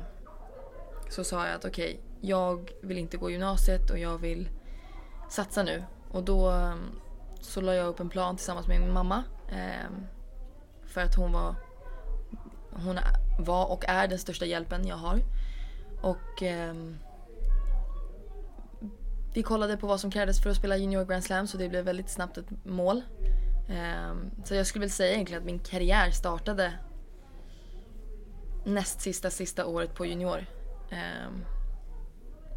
så 1.10 1.24
sa 1.24 1.46
jag 1.46 1.54
att 1.54 1.64
okej, 1.64 2.00
jag 2.20 2.70
vill 2.82 2.98
inte 2.98 3.16
gå 3.16 3.30
gymnasiet 3.30 3.90
och 3.90 3.98
jag 3.98 4.18
vill 4.18 4.48
satsa 5.30 5.62
nu. 5.62 5.84
Och 6.10 6.22
då 6.22 6.50
ehm, 6.50 7.00
så 7.40 7.60
la 7.60 7.74
jag 7.74 7.88
upp 7.88 8.00
en 8.00 8.08
plan 8.08 8.36
tillsammans 8.36 8.66
med 8.66 8.80
min 8.80 8.92
mamma. 8.92 9.24
Ehm, 9.52 10.06
för 10.84 11.00
att 11.00 11.14
hon 11.14 11.32
var, 11.32 11.54
hon 12.70 12.98
var 13.38 13.72
och 13.72 13.84
är 13.88 14.08
den 14.08 14.18
största 14.18 14.44
hjälpen 14.44 14.86
jag 14.86 14.96
har. 14.96 15.20
Och 16.02 16.42
vi 19.34 19.42
kollade 19.42 19.76
på 19.76 19.86
vad 19.86 20.00
som 20.00 20.10
krävdes 20.10 20.42
för 20.42 20.50
att 20.50 20.56
spela 20.56 20.76
Junior 20.76 21.04
Grand 21.04 21.24
Slam 21.24 21.46
så 21.46 21.56
det 21.56 21.68
blev 21.68 21.84
väldigt 21.84 22.10
snabbt 22.10 22.38
ett 22.38 22.64
mål. 22.64 23.02
Ehm, 23.68 24.30
så 24.44 24.54
jag 24.54 24.66
skulle 24.66 24.80
väl 24.80 24.90
säga 24.90 25.14
egentligen 25.14 25.42
att 25.42 25.46
min 25.46 25.58
karriär 25.58 26.10
startade 26.10 26.72
näst 28.64 29.00
sista 29.00 29.30
sista 29.30 29.66
året 29.66 29.94
på 29.94 30.06
junior. 30.06 30.46
Ehm, 30.90 31.44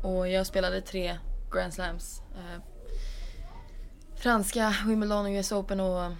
och 0.03 0.27
jag 0.27 0.47
spelade 0.47 0.81
tre 0.81 1.17
Grand 1.51 1.73
Slams. 1.73 2.21
Eh, 2.35 2.61
franska, 4.15 4.75
Wimbledon 4.85 5.25
och 5.25 5.31
US 5.31 5.51
Open 5.51 5.79
och 5.79 6.11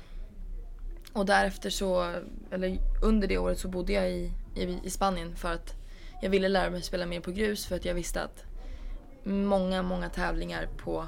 och 1.13 1.25
därefter 1.25 1.69
så, 1.69 2.15
eller 2.51 2.77
under 3.01 3.27
det 3.27 3.37
året 3.37 3.59
så 3.59 3.67
bodde 3.67 3.93
jag 3.93 4.11
i, 4.11 4.31
i, 4.55 4.79
i 4.83 4.89
Spanien 4.89 5.35
för 5.35 5.53
att 5.53 5.73
jag 6.21 6.29
ville 6.29 6.47
lära 6.47 6.69
mig 6.69 6.81
spela 6.81 7.05
mer 7.05 7.19
på 7.19 7.31
grus 7.31 7.65
för 7.65 7.75
att 7.75 7.85
jag 7.85 7.93
visste 7.93 8.23
att 8.23 8.43
många, 9.23 9.83
många 9.83 10.09
tävlingar 10.09 10.69
på 10.77 11.05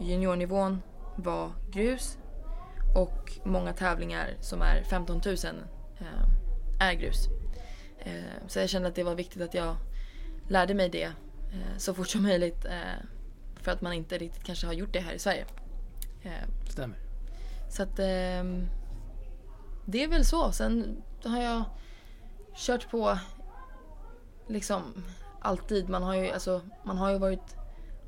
juniornivån 0.00 0.82
var 1.16 1.52
grus 1.70 2.18
och 2.94 3.38
många 3.44 3.72
tävlingar 3.72 4.36
som 4.40 4.62
är 4.62 4.82
15 4.82 5.20
000 5.26 5.36
eh, 5.98 6.88
är 6.88 6.92
grus. 6.92 7.28
Eh, 7.98 8.48
så 8.48 8.58
jag 8.58 8.68
kände 8.68 8.88
att 8.88 8.94
det 8.94 9.04
var 9.04 9.14
viktigt 9.14 9.42
att 9.42 9.54
jag 9.54 9.76
lärde 10.48 10.74
mig 10.74 10.88
det 10.88 11.04
eh, 11.52 11.76
så 11.78 11.94
fort 11.94 12.08
som 12.08 12.22
möjligt 12.22 12.66
för 13.56 13.72
att 13.72 13.80
man 13.80 13.92
inte 13.92 14.18
riktigt 14.18 14.44
kanske 14.44 14.66
har 14.66 14.74
gjort 14.74 14.92
det 14.92 15.00
här 15.00 15.12
i 15.12 15.18
Sverige. 15.18 15.44
Stämmer. 16.68 16.98
så 17.68 17.82
att 17.82 17.98
ehm, 17.98 18.66
det 19.84 20.04
är 20.04 20.08
väl 20.08 20.24
så. 20.24 20.52
Sen 20.52 21.02
har 21.24 21.42
jag 21.42 21.64
kört 22.56 22.90
på 22.90 23.18
liksom 24.46 25.04
alltid. 25.40 25.88
Man 25.88 26.02
har 26.02 26.14
ju, 26.14 26.30
alltså, 26.30 26.60
man 26.84 26.98
har 26.98 27.10
ju 27.10 27.18
varit, 27.18 27.56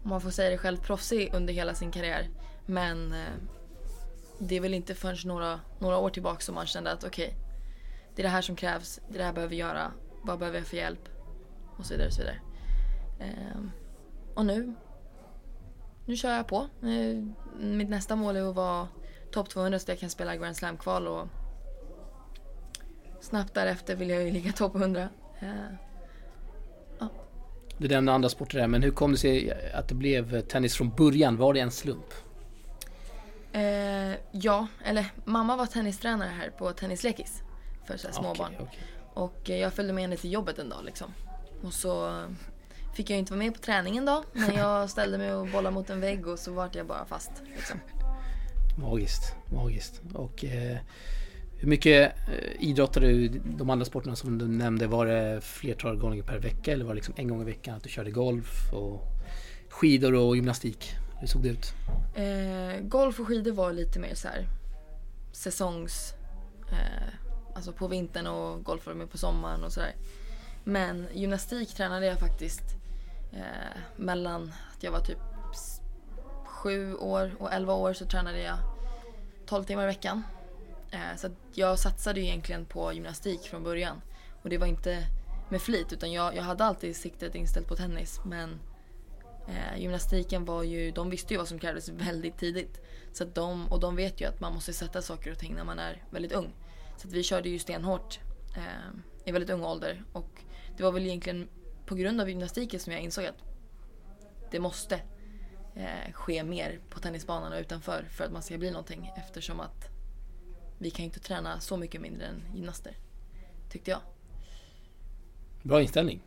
om 0.02 0.10
man 0.10 0.20
får 0.20 0.30
säga 0.30 0.50
det 0.50 0.58
själv, 0.58 0.76
proffsig 0.76 1.34
under 1.34 1.54
hela 1.54 1.74
sin 1.74 1.90
karriär. 1.90 2.28
Men 2.66 3.12
eh, 3.12 3.34
det 4.38 4.56
är 4.56 4.60
väl 4.60 4.74
inte 4.74 4.94
förrän 4.94 5.16
några, 5.24 5.60
några 5.78 5.98
år 5.98 6.10
tillbaka 6.10 6.40
som 6.40 6.54
man 6.54 6.66
kände 6.66 6.92
att 6.92 7.04
okej, 7.04 7.34
det 8.14 8.22
är 8.22 8.24
det 8.24 8.28
här 8.28 8.42
som 8.42 8.56
krävs, 8.56 9.00
det 9.08 9.14
är 9.14 9.18
det 9.18 9.24
här 9.24 9.32
behöver 9.32 9.50
vi 9.50 9.56
göra, 9.56 9.92
vad 10.22 10.38
behöver 10.38 10.58
jag 10.58 10.66
för 10.66 10.76
hjälp? 10.76 11.08
Och 11.78 11.86
så 11.86 11.92
vidare 11.92 12.06
och 12.08 12.14
så 12.14 12.20
vidare. 12.20 12.40
Ehm, 13.20 13.70
och 14.34 14.46
nu, 14.46 14.74
nu 16.06 16.16
kör 16.16 16.30
jag 16.30 16.46
på. 16.46 16.68
Eh, 16.82 17.24
Mitt 17.58 17.88
nästa 17.88 18.16
mål 18.16 18.36
är 18.36 18.48
att 18.48 18.54
vara 18.54 18.88
topp 19.32 19.48
200 19.48 19.78
så 19.78 19.84
att 19.84 19.88
jag 19.88 19.98
kan 19.98 20.10
spela 20.10 20.36
Grand 20.36 20.56
Slam-kval 20.56 21.08
och 21.08 21.28
snabbt 23.20 23.54
därefter 23.54 23.96
vill 23.96 24.10
jag 24.10 24.22
ju 24.22 24.30
ligga 24.30 24.52
topp 24.52 24.74
100. 24.74 25.08
Du 27.82 27.88
nämnde 27.88 28.12
andra 28.12 28.28
sporter 28.28 28.58
där, 28.58 28.66
men 28.66 28.82
hur 28.82 28.90
kom 28.90 29.12
det 29.12 29.18
sig 29.18 29.52
att 29.74 29.88
det 29.88 29.94
blev 29.94 30.40
tennis 30.40 30.76
från 30.76 30.90
början? 30.90 31.36
Var 31.36 31.54
det 31.54 31.60
en 31.60 31.70
slump? 31.70 32.14
Eh, 33.52 34.16
ja, 34.32 34.66
eller 34.84 35.06
mamma 35.24 35.56
var 35.56 35.66
tennistränare 35.66 36.28
här 36.28 36.50
på 36.50 36.72
Tennislekis 36.72 37.42
för 37.86 37.96
så 37.96 38.06
här 38.06 38.14
småbarn. 38.14 38.52
Okej, 38.54 38.66
okej. 38.68 38.80
Och 39.14 39.50
eh, 39.50 39.56
jag 39.56 39.72
följde 39.72 39.92
med 39.92 40.02
henne 40.02 40.16
till 40.16 40.32
jobbet 40.32 40.58
en 40.58 40.68
dag 40.68 40.84
liksom. 40.84 41.14
Och 41.62 41.72
så 41.72 42.22
fick 42.94 43.10
jag 43.10 43.18
inte 43.18 43.32
vara 43.32 43.38
med 43.38 43.54
på 43.54 43.60
träningen 43.60 44.04
då. 44.04 44.24
Men 44.32 44.54
jag 44.56 44.90
ställde 44.90 45.18
mig 45.18 45.34
och 45.34 45.46
bollade 45.46 45.74
mot 45.74 45.90
en 45.90 46.00
vägg 46.00 46.26
och 46.26 46.38
så 46.38 46.52
vart 46.52 46.74
jag 46.74 46.86
bara 46.86 47.04
fast. 47.04 47.30
Liksom. 47.56 47.80
Magiskt, 48.78 49.36
magiskt. 49.52 50.00
Och 50.14 50.44
eh, 50.44 50.78
hur 51.62 51.68
mycket 51.68 52.12
eh, 52.28 52.68
idrottade 52.68 53.06
du 53.06 53.28
de 53.28 53.70
andra 53.70 53.84
sporterna 53.84 54.16
som 54.16 54.38
du 54.38 54.48
nämnde? 54.48 54.86
Var 54.86 55.06
det 55.06 55.40
flertal 55.40 55.96
gånger 55.96 56.22
per 56.22 56.38
vecka 56.38 56.72
eller 56.72 56.84
var 56.84 56.92
det 56.92 56.94
liksom 56.94 57.14
en 57.16 57.28
gång 57.28 57.42
i 57.42 57.44
veckan 57.44 57.74
att 57.74 57.82
du 57.82 57.88
körde 57.88 58.10
golf 58.10 58.72
och 58.72 59.00
skidor 59.68 60.14
och 60.14 60.36
gymnastik? 60.36 60.92
Hur 61.20 61.26
såg 61.26 61.42
det 61.42 61.48
ut? 61.48 61.72
Eh, 62.14 62.80
golf 62.80 63.20
och 63.20 63.26
skidor 63.26 63.52
var 63.52 63.72
lite 63.72 63.98
mer 63.98 64.14
så 64.14 64.28
här 64.28 64.46
säsongs... 65.32 66.14
Eh, 66.70 67.14
alltså 67.54 67.72
på 67.72 67.88
vintern 67.88 68.26
och 68.26 68.64
golf 68.64 68.86
var 68.86 68.94
med 68.94 69.10
på 69.10 69.18
sommaren 69.18 69.64
och 69.64 69.72
sådär. 69.72 69.94
Men 70.64 71.06
gymnastik 71.14 71.74
tränade 71.74 72.06
jag 72.06 72.18
faktiskt 72.18 72.64
eh, 73.32 73.78
mellan 73.96 74.52
att 74.76 74.82
jag 74.82 74.92
var 74.92 75.00
typ 75.00 75.18
sju 76.46 76.94
år 76.94 77.34
och 77.38 77.52
elva 77.52 77.74
år 77.74 77.92
så 77.92 78.06
tränade 78.06 78.42
jag 78.42 78.56
12 79.46 79.64
timmar 79.64 79.82
i 79.82 79.86
veckan. 79.86 80.22
Eh, 80.92 81.16
så 81.16 81.26
att 81.26 81.32
jag 81.54 81.78
satsade 81.78 82.20
ju 82.20 82.26
egentligen 82.26 82.64
på 82.64 82.92
gymnastik 82.92 83.42
från 83.42 83.62
början. 83.62 84.00
Och 84.42 84.48
det 84.48 84.58
var 84.58 84.66
inte 84.66 85.06
med 85.50 85.62
flit 85.62 85.92
utan 85.92 86.12
jag, 86.12 86.36
jag 86.36 86.42
hade 86.42 86.64
alltid 86.64 86.96
siktet 86.96 87.34
inställt 87.34 87.68
på 87.68 87.76
tennis 87.76 88.20
men 88.24 88.60
Eh, 89.48 89.80
gymnastiken 89.80 90.44
var 90.44 90.62
ju, 90.62 90.90
de 90.90 91.10
visste 91.10 91.34
ju 91.34 91.38
vad 91.38 91.48
som 91.48 91.58
krävdes 91.58 91.88
väldigt 91.88 92.38
tidigt. 92.38 92.80
Så 93.12 93.24
att 93.24 93.34
de, 93.34 93.72
och 93.72 93.80
de 93.80 93.96
vet 93.96 94.20
ju 94.20 94.24
att 94.24 94.40
man 94.40 94.54
måste 94.54 94.72
sätta 94.72 95.02
saker 95.02 95.30
och 95.32 95.38
ting 95.38 95.54
när 95.54 95.64
man 95.64 95.78
är 95.78 96.02
väldigt 96.10 96.32
ung. 96.32 96.54
Så 96.96 97.08
att 97.08 97.14
vi 97.14 97.22
körde 97.22 97.48
ju 97.48 97.58
stenhårt 97.58 98.20
eh, 98.56 98.98
i 99.24 99.32
väldigt 99.32 99.50
ung 99.50 99.64
ålder. 99.64 100.04
Och 100.12 100.44
det 100.76 100.82
var 100.82 100.92
väl 100.92 101.06
egentligen 101.06 101.48
på 101.86 101.94
grund 101.94 102.20
av 102.20 102.28
gymnastiken 102.28 102.80
som 102.80 102.92
jag 102.92 103.02
insåg 103.02 103.24
att 103.24 103.42
det 104.50 104.60
måste 104.60 105.00
eh, 105.74 106.12
ske 106.12 106.44
mer 106.44 106.80
på 106.90 107.00
tennisbanan 107.00 107.52
och 107.52 107.60
utanför 107.60 108.08
för 108.10 108.24
att 108.24 108.32
man 108.32 108.42
ska 108.42 108.58
bli 108.58 108.70
någonting. 108.70 109.12
Eftersom 109.16 109.60
att 109.60 109.91
vi 110.82 110.90
kan 110.90 111.04
inte 111.04 111.20
träna 111.20 111.60
så 111.60 111.76
mycket 111.76 112.00
mindre 112.00 112.26
än 112.26 112.42
gymnaster. 112.54 112.96
Tyckte 113.70 113.90
jag. 113.90 114.00
Bra 115.62 115.82
inställning. 115.82 116.22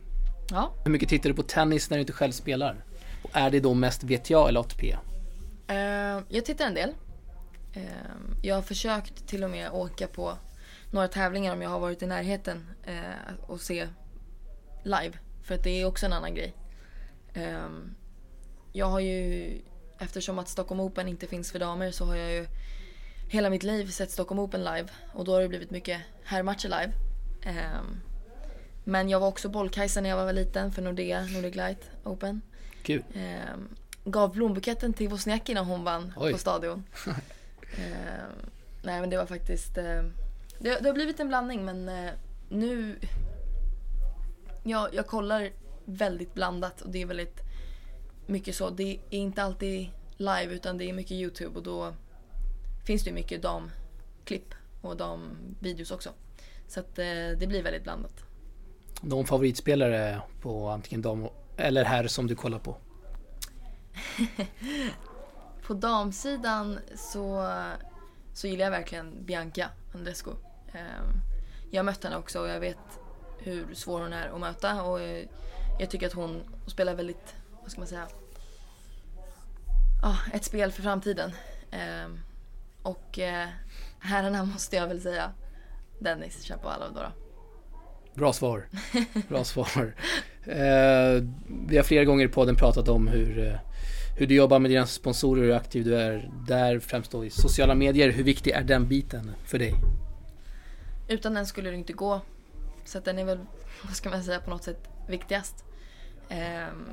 Ja. 0.50 0.72
Hur 0.84 0.90
mycket 0.90 1.08
tittar 1.08 1.28
du 1.30 1.34
på 1.34 1.42
tennis 1.42 1.90
när 1.90 1.96
du 1.96 2.00
inte 2.00 2.12
själv 2.12 2.32
spelar? 2.32 2.84
Och 3.22 3.30
är 3.32 3.50
det 3.50 3.60
då 3.60 3.74
mest 3.74 4.04
VTA 4.04 4.48
eller 4.48 4.60
ATP? 4.60 4.96
Eh, 5.66 5.76
jag 6.28 6.44
tittar 6.44 6.66
en 6.66 6.74
del. 6.74 6.94
Eh, 7.72 7.82
jag 8.42 8.54
har 8.54 8.62
försökt 8.62 9.26
till 9.28 9.44
och 9.44 9.50
med 9.50 9.70
åka 9.70 10.06
på 10.06 10.38
några 10.90 11.08
tävlingar 11.08 11.52
om 11.52 11.62
jag 11.62 11.70
har 11.70 11.80
varit 11.80 12.02
i 12.02 12.06
närheten 12.06 12.66
eh, 12.84 13.34
och 13.46 13.60
se 13.60 13.88
live. 14.82 15.12
För 15.42 15.54
att 15.54 15.64
det 15.64 15.70
är 15.70 15.84
också 15.84 16.06
en 16.06 16.12
annan 16.12 16.34
grej. 16.34 16.54
Jag 18.72 18.86
har 18.86 19.00
ju, 19.00 19.52
eftersom 19.98 20.38
att 20.38 20.48
Stockholm 20.48 20.80
Open 20.80 21.08
inte 21.08 21.26
finns 21.26 21.52
för 21.52 21.58
damer 21.58 21.90
så 21.90 22.04
har 22.04 22.16
jag 22.16 22.32
ju 22.32 22.46
hela 23.28 23.50
mitt 23.50 23.62
liv 23.62 23.86
sett 23.86 24.10
Stockholm 24.10 24.38
Open 24.38 24.64
live 24.64 24.88
och 25.12 25.24
då 25.24 25.32
har 25.32 25.40
det 25.40 25.48
blivit 25.48 25.70
mycket 25.70 26.00
herrmatcher 26.24 26.68
live. 26.68 26.92
Eh, 27.42 27.80
men 28.84 29.08
jag 29.08 29.20
var 29.20 29.28
också 29.28 29.48
bollkajsa 29.48 30.00
när 30.00 30.10
jag 30.10 30.24
var 30.24 30.32
liten 30.32 30.72
för 30.72 30.82
Nordea, 30.82 31.26
Nordic 31.26 31.54
Light 31.54 31.90
Open. 32.04 32.40
Kul. 32.82 33.02
Eh, 33.14 33.56
gav 34.04 34.32
blombuketten 34.32 34.92
till 34.92 35.08
Wozniacki 35.08 35.54
när 35.54 35.64
hon 35.64 35.84
vann 35.84 36.12
Oj. 36.16 36.32
på 36.32 36.38
Stadion. 36.38 36.84
eh, 37.76 38.26
nej 38.82 39.00
men 39.00 39.10
det 39.10 39.16
var 39.16 39.26
faktiskt, 39.26 39.78
eh, 39.78 40.02
det, 40.58 40.80
det 40.80 40.88
har 40.88 40.92
blivit 40.92 41.20
en 41.20 41.28
blandning 41.28 41.64
men 41.64 41.88
eh, 41.88 42.10
nu, 42.48 42.98
jag, 44.62 44.94
jag 44.94 45.06
kollar 45.06 45.50
väldigt 45.84 46.34
blandat 46.34 46.80
och 46.80 46.90
det 46.90 47.02
är 47.02 47.06
väldigt 47.06 47.40
mycket 48.26 48.56
så. 48.56 48.70
Det 48.70 48.98
är 49.10 49.18
inte 49.18 49.42
alltid 49.42 49.88
live 50.16 50.54
utan 50.54 50.78
det 50.78 50.84
är 50.84 50.92
mycket 50.92 51.12
YouTube 51.12 51.56
och 51.56 51.62
då 51.62 51.94
finns 52.86 53.04
det 53.04 53.12
mycket 53.12 53.42
damklipp 53.42 54.54
och 54.80 54.96
damvideos 54.96 55.90
också. 55.90 56.10
Så 56.68 56.80
att 56.80 56.98
eh, 56.98 57.04
det 57.38 57.46
blir 57.48 57.62
väldigt 57.62 57.82
blandat. 57.82 58.24
De 59.00 59.24
favoritspelare 59.24 60.20
på 60.40 60.68
antingen 60.68 61.02
dam 61.02 61.28
eller 61.56 61.84
herr 61.84 62.06
som 62.06 62.26
du 62.26 62.34
kollar 62.34 62.58
på? 62.58 62.76
På 65.66 65.74
damsidan 65.74 66.78
så, 66.96 67.52
så 68.32 68.46
gillar 68.46 68.64
jag 68.64 68.70
verkligen 68.70 69.24
Bianca 69.24 69.68
Andrescu. 69.94 70.30
Ehm, 70.72 71.20
Jag 71.70 71.78
har 71.78 71.84
mött 71.84 72.04
henne 72.04 72.16
också 72.16 72.40
och 72.40 72.48
jag 72.48 72.60
vet 72.60 72.78
hur 73.38 73.74
svår 73.74 74.00
hon 74.00 74.12
är 74.12 74.28
att 74.28 74.40
möta 74.40 74.82
och 74.82 75.00
eh, 75.00 75.26
jag 75.78 75.90
tycker 75.90 76.06
att 76.06 76.12
hon 76.12 76.42
spelar 76.66 76.94
väldigt, 76.94 77.34
vad 77.62 77.70
ska 77.70 77.80
man 77.80 77.88
säga, 77.88 78.08
ja, 80.02 80.16
ett 80.32 80.44
spel 80.44 80.72
för 80.72 80.82
framtiden. 80.82 81.32
Och 82.86 83.18
eh, 83.18 83.48
herrarna 83.98 84.44
måste 84.44 84.76
jag 84.76 84.88
väl 84.88 85.00
säga 85.00 85.32
Dennis 85.98 86.44
Chapovalov 86.44 86.94
då. 86.94 87.00
då. 87.00 87.12
Bra 88.14 88.32
svar. 88.32 88.68
Bra 89.28 89.44
svar. 89.44 89.94
Eh, 90.44 91.22
vi 91.68 91.76
har 91.76 91.82
flera 91.82 92.04
gånger 92.04 92.24
i 92.24 92.28
podden 92.28 92.56
pratat 92.56 92.88
om 92.88 93.08
hur, 93.08 93.46
eh, 93.46 93.58
hur 94.18 94.26
du 94.26 94.34
jobbar 94.34 94.58
med 94.58 94.70
dina 94.70 94.86
sponsorer 94.86 95.42
och 95.42 95.46
hur 95.46 95.54
aktiv 95.54 95.84
du 95.84 95.96
är 95.96 96.30
där, 96.46 96.78
främst 96.78 97.10
då 97.10 97.24
i 97.24 97.30
sociala 97.30 97.74
medier. 97.74 98.10
Hur 98.10 98.24
viktig 98.24 98.50
är 98.50 98.62
den 98.62 98.88
biten 98.88 99.32
för 99.44 99.58
dig? 99.58 99.74
Utan 101.08 101.34
den 101.34 101.46
skulle 101.46 101.70
det 101.70 101.76
inte 101.76 101.92
gå. 101.92 102.20
Så 102.84 103.00
den 103.00 103.18
är 103.18 103.24
väl, 103.24 103.38
vad 103.84 103.94
ska 103.94 104.10
man 104.10 104.24
säga, 104.24 104.40
på 104.40 104.50
något 104.50 104.64
sätt 104.64 104.88
viktigast. 105.08 105.64
Ehm, 106.28 106.88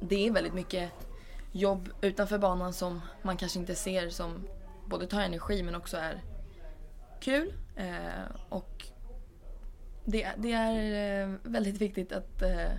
det 0.00 0.26
är 0.26 0.30
väldigt 0.30 0.54
mycket 0.54 0.90
jobb 1.52 1.88
utanför 2.00 2.38
banan 2.38 2.72
som 2.72 3.00
man 3.22 3.36
kanske 3.36 3.58
inte 3.58 3.74
ser 3.74 4.08
som 4.08 4.44
både 4.88 5.06
tar 5.06 5.20
energi 5.20 5.62
men 5.62 5.74
också 5.74 5.96
är 5.96 6.22
kul. 7.20 7.52
Eh, 7.76 8.24
och 8.48 8.86
det, 10.04 10.32
det 10.36 10.52
är 10.52 11.22
eh, 11.22 11.34
väldigt 11.42 11.80
viktigt 11.80 12.12
att 12.12 12.42
eh, 12.42 12.72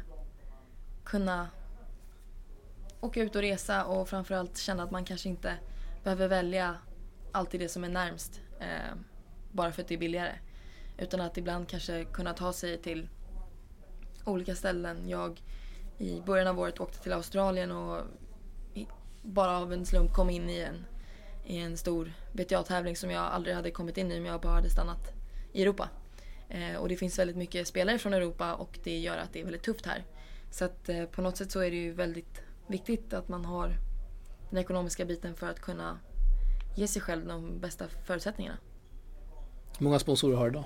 kunna 1.04 1.48
åka 3.02 3.22
ut 3.22 3.36
och 3.36 3.42
resa 3.42 3.86
och 3.86 4.10
framförallt 4.10 4.58
känna 4.58 4.84
att 4.84 4.92
man 4.92 5.06
kanske 5.06 5.30
inte 5.30 5.58
behöver 6.04 6.28
välja 6.28 6.76
alltid 7.32 7.60
det 7.60 7.70
som 7.70 7.84
är 7.84 7.90
närmst. 7.90 8.42
Eh, 8.60 8.96
bara 9.52 9.72
för 9.72 9.82
att 9.82 9.88
det 9.88 9.94
är 9.94 10.00
billigare. 10.00 10.34
Utan 10.98 11.22
att 11.22 11.38
ibland 11.38 11.68
kanske 11.68 12.04
kunna 12.06 12.34
ta 12.34 12.54
sig 12.54 12.78
till 12.78 13.10
olika 14.26 14.56
ställen. 14.56 15.10
Jag 15.10 15.42
i 15.98 16.22
början 16.22 16.48
av 16.48 16.60
året 16.60 16.80
åkte 16.80 17.00
till 17.00 17.14
Australien 17.14 17.72
och 17.72 18.02
bara 19.22 19.58
av 19.58 19.74
en 19.74 19.86
slump 19.86 20.14
kom 20.14 20.30
in 20.30 20.50
i 20.50 20.60
en, 20.60 20.86
i 21.50 21.58
en 21.58 21.78
stor 21.78 22.14
VTA-tävling 22.32 22.96
som 22.96 23.12
jag 23.12 23.24
aldrig 23.24 23.56
hade 23.56 23.72
kommit 23.72 23.98
in 23.98 24.12
i 24.12 24.20
om 24.20 24.26
jag 24.26 24.42
bara 24.42 24.54
hade 24.54 24.70
stannat 24.70 25.14
i 25.52 25.62
Europa. 25.62 25.90
Eh, 26.50 26.76
och 26.76 26.90
det 26.90 26.98
finns 26.98 27.20
väldigt 27.20 27.38
mycket 27.38 27.68
spelare 27.68 27.98
från 27.98 28.14
Europa 28.14 28.54
och 28.54 28.80
det 28.84 28.98
gör 28.98 29.18
att 29.18 29.34
det 29.34 29.40
är 29.40 29.44
väldigt 29.44 29.64
tufft 29.64 29.86
här. 29.86 30.04
Så 30.52 30.66
att 30.66 30.90
eh, 30.90 31.06
på 31.06 31.22
något 31.22 31.38
sätt 31.38 31.52
så 31.52 31.60
är 31.60 31.72
det 31.72 31.78
ju 31.78 31.94
väldigt 31.94 32.42
viktigt 32.68 33.14
att 33.14 33.30
man 33.30 33.46
har 33.46 33.74
den 34.50 34.60
ekonomiska 34.60 35.06
biten 35.06 35.36
för 35.36 35.50
att 35.50 35.60
kunna 35.60 36.00
ge 36.76 36.88
sig 36.88 37.02
själv 37.02 37.28
de 37.28 37.60
bästa 37.60 37.86
förutsättningarna. 38.06 38.58
Hur 39.78 39.84
många 39.84 40.00
sponsorer 40.00 40.36
har 40.36 40.50
du 40.50 40.50
idag? 40.50 40.66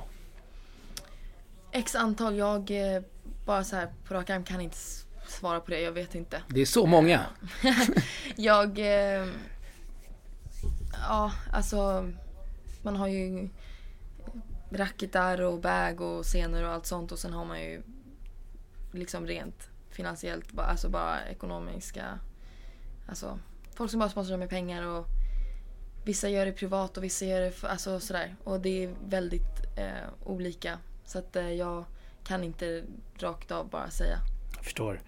X 1.72 1.96
antal, 1.96 2.38
jag 2.38 2.72
eh, 2.72 3.02
bara 3.46 3.64
så 3.64 3.76
här 3.76 3.94
på 4.08 4.14
rak 4.14 4.30
arm 4.30 4.44
kan 4.44 4.62
inte 4.62 4.78
svara 5.28 5.60
på 5.60 5.72
det, 5.72 5.80
jag 5.80 5.92
vet 5.92 6.16
inte. 6.16 6.42
Det 6.48 6.62
är 6.62 6.66
så 6.66 6.86
många. 6.86 7.26
Jag... 8.36 8.80
Ja, 11.02 11.32
alltså... 11.52 12.12
Man 12.82 12.96
har 12.96 13.08
ju 13.08 13.50
racketar 14.72 15.42
och 15.42 15.60
bag 15.60 16.02
och 16.02 16.24
scener 16.24 16.64
och 16.64 16.70
allt 16.70 16.86
sånt 16.86 17.12
och 17.12 17.20
sen 17.20 17.34
har 17.34 17.46
man 17.46 17.62
ju 17.62 17.82
liksom 18.92 19.28
rent 19.28 19.70
finansiellt, 19.90 20.60
alltså 20.60 20.90
bara 20.90 21.26
ekonomiska... 21.26 22.20
Alltså 23.08 23.40
folk 23.76 23.92
som 23.92 24.00
bara 24.00 24.10
sponsrar 24.10 24.38
med 24.38 24.50
pengar 24.50 24.84
och 24.88 25.08
vissa 26.06 26.30
gör 26.30 26.46
det 26.46 26.52
privat 26.52 26.98
och 26.98 27.04
vissa 27.04 27.26
gör 27.26 27.42
det 27.42 27.52
för, 27.52 27.68
alltså 27.68 28.00
sådär. 28.00 28.36
Och 28.44 28.60
det 28.60 28.84
är 28.84 28.96
väldigt 29.08 29.78
eh, 29.78 30.10
olika. 30.24 30.80
Så 31.06 31.20
att 31.20 31.36
eh, 31.36 31.52
jag 31.52 31.86
kan 32.24 32.44
inte 32.44 32.84
rakt 33.18 33.52
av 33.52 33.70
bara 33.70 33.90
säga. 33.90 34.18
Jag 34.56 34.64
förstår. 34.64 35.02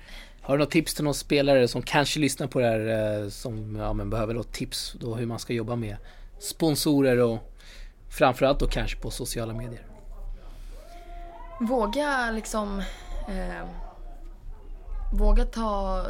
Har 0.45 0.57
du 0.57 0.63
något 0.63 0.71
tips 0.71 0.93
till 0.93 1.03
någon 1.03 1.13
spelare 1.13 1.67
som 1.67 1.81
kanske 1.81 2.19
lyssnar 2.19 2.47
på 2.47 2.59
det 2.59 2.65
här 2.65 3.21
eh, 3.23 3.29
som 3.29 3.75
ja, 3.75 3.93
men 3.93 4.09
behöver 4.09 4.33
något 4.33 4.51
tips 4.51 4.95
då 4.99 5.15
hur 5.15 5.25
man 5.25 5.39
ska 5.39 5.53
jobba 5.53 5.75
med 5.75 5.97
sponsorer 6.39 7.17
och 7.17 7.39
framförallt 8.09 8.59
då 8.59 8.67
kanske 8.67 8.97
på 8.99 9.11
sociala 9.11 9.53
medier? 9.53 9.85
Våga 11.59 12.31
liksom... 12.31 12.79
Eh, 13.27 13.67
våga 15.13 15.45
ta 15.45 16.05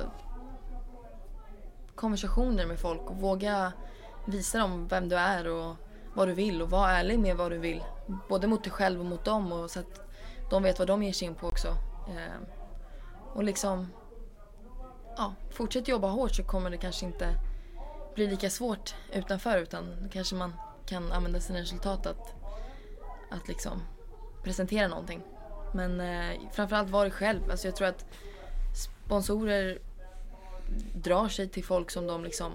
konversationer 1.96 2.66
med 2.66 2.80
folk 2.80 3.02
och 3.02 3.18
våga 3.18 3.74
visa 4.26 4.58
dem 4.58 4.88
vem 4.88 5.10
du 5.10 5.16
är 5.16 5.48
och 5.48 5.76
vad 6.14 6.28
du 6.28 6.34
vill 6.34 6.62
och 6.62 6.70
var 6.70 6.90
ärlig 6.90 7.20
med 7.20 7.38
vad 7.38 7.52
du 7.52 7.58
vill. 7.58 7.84
Både 8.30 8.48
mot 8.48 8.64
dig 8.64 8.72
själv 8.72 9.00
och 9.00 9.06
mot 9.06 9.26
dem 9.26 9.52
och 9.52 9.72
så 9.72 9.80
att 9.80 10.02
de 10.50 10.64
vet 10.64 10.80
vad 10.80 10.88
de 10.88 11.04
ger 11.04 11.14
sig 11.14 11.28
in 11.28 11.36
på 11.36 11.48
också. 11.48 11.68
Eh, 12.08 12.48
och 13.34 13.44
liksom... 13.44 13.88
Ja, 15.18 15.34
fortsätt 15.52 15.88
jobba 15.88 16.08
hårt 16.08 16.36
så 16.36 16.44
kommer 16.44 16.70
det 16.70 16.78
kanske 16.78 17.06
inte 17.06 17.36
bli 18.16 18.28
lika 18.28 18.50
svårt 18.50 18.96
utanför 19.14 19.58
utan 19.58 20.10
kanske 20.14 20.36
man 20.36 20.54
kan 20.86 21.12
använda 21.12 21.40
sina 21.40 21.60
resultat 21.60 22.06
att, 22.06 22.34
att 23.32 23.48
liksom 23.48 23.82
presentera 24.44 24.88
någonting. 24.88 25.22
Men 25.74 26.00
eh, 26.00 26.40
framförallt 26.54 26.90
var 26.90 27.06
det 27.06 27.12
själv. 27.12 27.52
Alltså 27.52 27.68
jag 27.68 27.76
tror 27.76 27.88
att 27.88 28.06
sponsorer 29.06 29.80
drar 30.96 31.28
sig 31.28 31.48
till 31.48 31.64
folk 31.64 31.92
som 31.92 32.08
de 32.08 32.24
liksom 32.24 32.52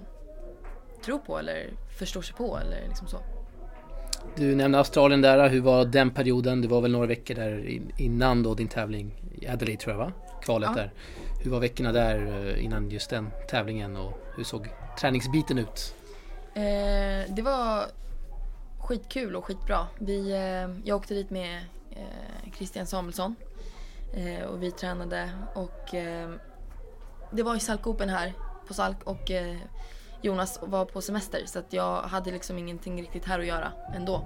tror 1.05 1.19
på 1.19 1.37
eller 1.39 1.69
förstår 1.99 2.21
sig 2.21 2.35
på 2.35 2.57
eller 2.57 2.87
liksom 2.87 3.07
så. 3.07 3.17
Du 4.35 4.55
nämnde 4.55 4.77
Australien 4.77 5.21
där, 5.21 5.49
hur 5.49 5.61
var 5.61 5.85
den 5.85 6.11
perioden? 6.11 6.61
Det 6.61 6.67
var 6.67 6.81
väl 6.81 6.91
några 6.91 7.07
veckor 7.07 7.35
där 7.35 7.81
innan 7.97 8.43
då 8.43 8.53
din 8.53 8.67
tävling 8.67 9.23
i 9.41 9.47
Adelaide 9.47 9.79
tror 9.79 9.93
jag 9.93 9.99
va? 9.99 10.11
Kvalet 10.41 10.69
Ja. 10.75 10.81
där. 10.81 10.91
Hur 11.43 11.51
var 11.51 11.59
veckorna 11.59 11.91
där 11.91 12.47
eh, 12.57 12.65
innan 12.65 12.89
just 12.89 13.09
den 13.09 13.29
tävlingen 13.49 13.97
och 13.97 14.19
hur 14.35 14.43
såg 14.43 14.69
träningsbiten 14.99 15.57
ut? 15.57 15.95
Eh, 16.53 17.33
det 17.33 17.41
var 17.41 17.85
skitkul 18.79 19.35
och 19.35 19.45
skitbra. 19.45 19.87
Vi, 19.99 20.31
eh, 20.31 20.87
jag 20.87 20.97
åkte 20.97 21.13
dit 21.13 21.29
med 21.29 21.57
eh, 21.91 22.51
Christian 22.57 22.85
Samuelsson 22.85 23.35
eh, 24.13 24.45
och 24.45 24.63
vi 24.63 24.71
tränade 24.71 25.29
och 25.55 25.95
eh, 25.95 26.29
det 27.31 27.43
var 27.43 27.55
i 27.55 27.59
Salk 27.59 27.87
Open 27.87 28.09
här 28.09 28.33
på 28.67 28.73
Salk 28.73 29.03
och 29.03 29.31
eh, 29.31 29.57
Jonas 30.21 30.59
var 30.63 30.85
på 30.85 31.01
semester 31.01 31.41
så 31.45 31.59
att 31.59 31.73
jag 31.73 32.01
hade 32.01 32.31
liksom 32.31 32.57
ingenting 32.57 33.01
riktigt 33.01 33.25
här 33.25 33.39
att 33.39 33.45
göra 33.45 33.71
ändå. 33.95 34.25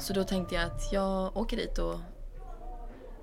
Så 0.00 0.12
då 0.12 0.24
tänkte 0.24 0.54
jag 0.54 0.64
att 0.64 0.92
jag 0.92 1.36
åker 1.36 1.56
dit 1.56 1.78
och, 1.78 1.98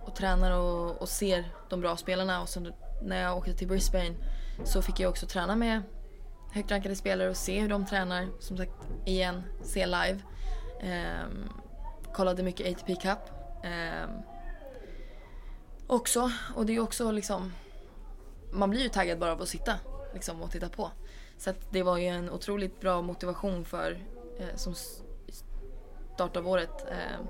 och 0.06 0.16
tränar 0.16 0.52
och, 0.52 1.02
och 1.02 1.10
ser 1.10 1.46
de 1.70 1.82
bra 1.82 1.98
spelarna 1.98 2.42
och 2.42 2.50
sen 2.50 2.74
när 3.02 3.22
jag 3.22 3.38
åkte 3.38 3.54
till 3.54 3.68
Brisbane 3.68 4.16
så 4.64 4.82
fick 4.82 5.00
jag 5.00 5.10
också 5.10 5.26
träna 5.26 5.56
med 5.56 5.82
högt 6.56 6.72
rankade 6.72 6.96
spelare 6.96 7.30
och 7.30 7.38
se 7.38 7.60
hur 7.60 7.70
de 7.70 7.86
tränar. 7.86 8.28
Som 8.40 8.58
sagt, 8.58 8.72
igen, 9.06 9.44
se 9.64 9.86
live. 9.86 10.20
Ehm, 10.82 11.50
kollade 12.14 12.44
mycket 12.44 12.68
ATP 12.68 12.96
Cup. 12.96 13.20
Ehm, 13.64 14.10
också. 15.88 16.32
Och 16.56 16.66
det 16.66 16.76
är 16.76 16.80
också 16.80 17.12
liksom, 17.12 17.54
man 18.52 18.70
blir 18.70 18.82
ju 18.82 18.90
taggad 18.90 19.20
bara 19.20 19.32
av 19.32 19.42
att 19.42 19.48
sitta 19.48 19.76
liksom, 20.14 20.42
och 20.42 20.52
titta 20.52 20.70
på. 20.70 20.92
Så 21.38 21.50
att 21.50 21.72
det 21.72 21.84
var 21.84 21.98
ju 21.98 22.08
en 22.08 22.30
otroligt 22.30 22.82
bra 22.82 23.02
motivation 23.02 23.66
för 23.66 24.00
eh, 24.40 24.56
som 24.56 24.76
start 26.14 26.38
av 26.38 26.48
året. 26.48 26.86
Eh, 26.92 27.26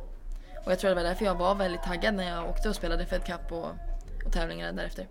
och 0.66 0.72
jag 0.72 0.80
tror 0.80 0.90
det 0.90 0.96
var 0.96 1.04
därför 1.04 1.26
jag 1.26 1.36
var 1.36 1.56
väldigt 1.56 1.84
taggad 1.84 2.14
när 2.14 2.30
jag 2.30 2.50
åkte 2.50 2.70
och 2.70 2.76
spelade 2.76 3.06
Fed 3.06 3.26
Cup 3.26 3.52
och, 3.52 3.68
och 4.26 4.32
tävlingarna 4.32 4.72
därefter. 4.72 5.08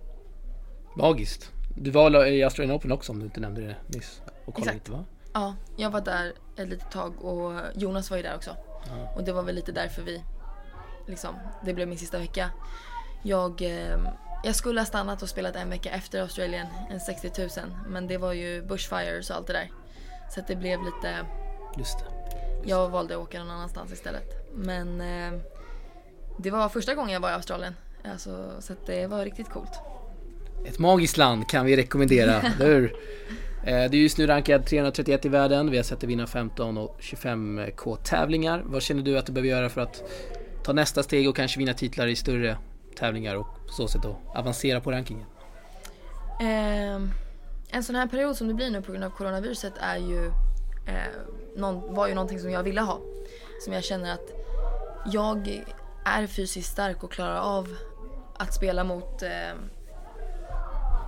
Magiskt. 0.96 1.50
Du 1.76 1.90
var 1.90 2.26
i 2.26 2.42
Australian 2.42 2.76
Open 2.76 2.92
också 2.92 3.12
om 3.12 3.18
du 3.18 3.24
inte 3.24 3.40
nämnde 3.40 3.60
det 3.60 3.76
nyss. 3.86 4.22
Och 4.44 4.54
kollade 4.54 4.70
Exakt. 4.70 4.88
lite 4.88 4.98
va? 4.98 5.04
Ja, 5.32 5.54
jag 5.76 5.90
var 5.90 6.00
där 6.00 6.32
ett 6.56 6.68
litet 6.68 6.90
tag 6.90 7.24
och 7.24 7.60
Jonas 7.74 8.10
var 8.10 8.16
ju 8.16 8.22
där 8.22 8.36
också. 8.36 8.56
Ja. 8.88 9.12
Och 9.16 9.24
det 9.24 9.32
var 9.32 9.42
väl 9.42 9.54
lite 9.54 9.72
därför 9.72 10.02
vi, 10.02 10.24
liksom, 11.06 11.34
det 11.64 11.74
blev 11.74 11.88
min 11.88 11.98
sista 11.98 12.18
vecka. 12.18 12.50
Jag, 13.22 13.62
eh, 13.62 13.98
jag 14.44 14.54
skulle 14.54 14.80
ha 14.80 14.86
stannat 14.86 15.22
och 15.22 15.28
spelat 15.28 15.56
en 15.56 15.70
vecka 15.70 15.90
efter 15.90 16.20
Australien, 16.20 16.66
en 16.90 17.00
60 17.00 17.30
000. 17.38 17.48
Men 17.88 18.06
det 18.06 18.18
var 18.18 18.32
ju 18.32 18.62
bushfires 18.62 19.30
och 19.30 19.36
allt 19.36 19.46
det 19.46 19.52
där. 19.52 19.70
Så 20.30 20.40
det 20.46 20.56
blev 20.56 20.80
lite, 20.82 21.26
Just 21.78 21.98
det. 21.98 22.04
Jag 22.66 22.88
valde 22.88 23.14
att 23.14 23.20
åka 23.20 23.38
någon 23.38 23.50
annanstans 23.50 23.92
istället. 23.92 24.48
Men 24.54 25.00
eh, 25.00 25.40
det 26.38 26.50
var 26.50 26.68
första 26.68 26.94
gången 26.94 27.12
jag 27.12 27.20
var 27.20 27.30
i 27.30 27.34
Australien. 27.34 27.74
Alltså, 28.12 28.50
så 28.60 28.74
det 28.86 29.06
var 29.06 29.24
riktigt 29.24 29.48
coolt. 29.50 29.72
Ett 30.66 30.78
magiskt 30.78 31.16
land 31.16 31.48
kan 31.48 31.66
vi 31.66 31.76
rekommendera, 31.76 32.40
eller 32.60 32.66
hur? 32.66 32.96
Eh, 33.64 33.90
Du 33.90 33.98
är 33.98 34.02
just 34.02 34.18
nu 34.18 34.26
rankad 34.26 34.66
331 34.66 35.24
i 35.24 35.28
världen. 35.28 35.70
Vi 35.70 35.76
har 35.76 35.84
sett 35.84 36.00
dig 36.00 36.08
vinna 36.08 36.26
15 36.26 36.78
och 36.78 36.96
25k 37.00 37.96
tävlingar. 37.96 38.62
Vad 38.64 38.82
känner 38.82 39.02
du 39.02 39.18
att 39.18 39.26
du 39.26 39.32
behöver 39.32 39.48
göra 39.50 39.68
för 39.68 39.80
att 39.80 40.02
ta 40.64 40.72
nästa 40.72 41.02
steg 41.02 41.28
och 41.28 41.36
kanske 41.36 41.58
vinna 41.58 41.74
titlar 41.74 42.06
i 42.06 42.16
större 42.16 42.56
tävlingar 42.98 43.34
och 43.36 43.46
på 43.66 43.72
så 43.72 43.88
sätt 43.88 44.02
då 44.02 44.16
avancera 44.34 44.80
på 44.80 44.90
rankingen? 44.92 45.26
Eh, 46.40 47.02
en 47.70 47.84
sån 47.84 47.94
här 47.94 48.06
period 48.06 48.36
som 48.36 48.48
det 48.48 48.54
blir 48.54 48.70
nu 48.70 48.82
på 48.82 48.92
grund 48.92 49.04
av 49.04 49.10
coronaviruset 49.10 49.72
är 49.80 49.96
ju, 49.96 50.30
eh, 50.86 50.94
någon, 51.56 51.94
var 51.94 52.06
ju 52.08 52.14
någonting 52.14 52.40
som 52.40 52.50
jag 52.50 52.62
ville 52.62 52.80
ha. 52.80 53.00
Som 53.64 53.72
jag 53.72 53.84
känner 53.84 54.12
att 54.12 54.30
jag 55.06 55.64
är 56.04 56.26
fysiskt 56.26 56.72
stark 56.72 57.04
och 57.04 57.12
klarar 57.12 57.40
av 57.40 57.76
att 58.36 58.54
spela 58.54 58.84
mot, 58.84 59.22
eh, 59.22 59.54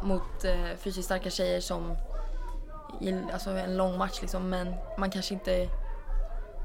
mot 0.02 0.44
eh, 0.44 0.76
fysiskt 0.76 1.04
starka 1.04 1.30
tjejer 1.30 1.60
som 1.60 1.96
i 3.00 3.14
alltså 3.32 3.50
en 3.50 3.76
lång 3.76 3.98
match 3.98 4.18
liksom. 4.20 4.50
Men 4.50 4.74
man 4.98 5.10
kanske 5.10 5.34
inte 5.34 5.68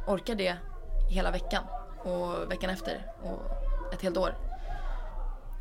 orkar 0.08 0.36
det 0.36 0.56
hela 1.10 1.32
veckan 1.32 1.64
och 2.04 2.52
veckan 2.52 2.70
efter 2.70 3.12
och 3.24 3.94
ett 3.94 4.02
helt 4.02 4.18
år. 4.18 4.36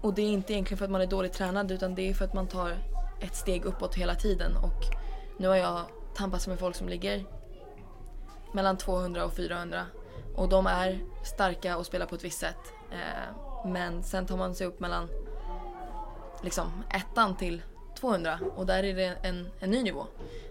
Och 0.01 0.15
det 0.15 0.23
är 0.23 0.29
inte 0.29 0.53
egentligen 0.53 0.79
för 0.79 0.85
att 0.85 0.91
man 0.91 1.01
är 1.01 1.07
dåligt 1.07 1.33
tränad 1.33 1.71
utan 1.71 1.95
det 1.95 2.11
är 2.11 2.15
för 2.15 2.25
att 2.25 2.35
man 2.35 2.47
tar 2.47 2.77
ett 3.21 3.37
steg 3.37 3.65
uppåt 3.65 3.95
hela 3.95 4.15
tiden. 4.15 4.57
Och 4.57 4.85
nu 5.37 5.49
har 5.49 5.57
jag 5.57 5.81
tampats 6.15 6.47
med 6.47 6.59
folk 6.59 6.77
som 6.77 6.89
ligger 6.89 7.25
mellan 8.53 8.77
200 8.77 9.25
och 9.25 9.33
400. 9.33 9.87
Och 10.35 10.49
de 10.49 10.67
är 10.67 10.99
starka 11.25 11.77
och 11.77 11.87
spelar 11.87 12.07
på 12.07 12.15
ett 12.15 12.25
visst 12.25 12.39
sätt. 12.39 12.73
Eh, 12.93 13.67
men 13.67 14.03
sen 14.03 14.27
tar 14.27 14.37
man 14.37 14.55
sig 14.55 14.67
upp 14.67 14.81
mellan 14.81 15.09
liksom 16.43 16.85
ettan 16.91 17.37
till 17.37 17.63
200 18.01 18.39
och 18.57 18.67
där 18.67 18.85
är 18.85 18.95
det 18.95 19.17
en, 19.23 19.49
en 19.61 19.71
ny 19.71 19.83
nivå. 19.83 20.07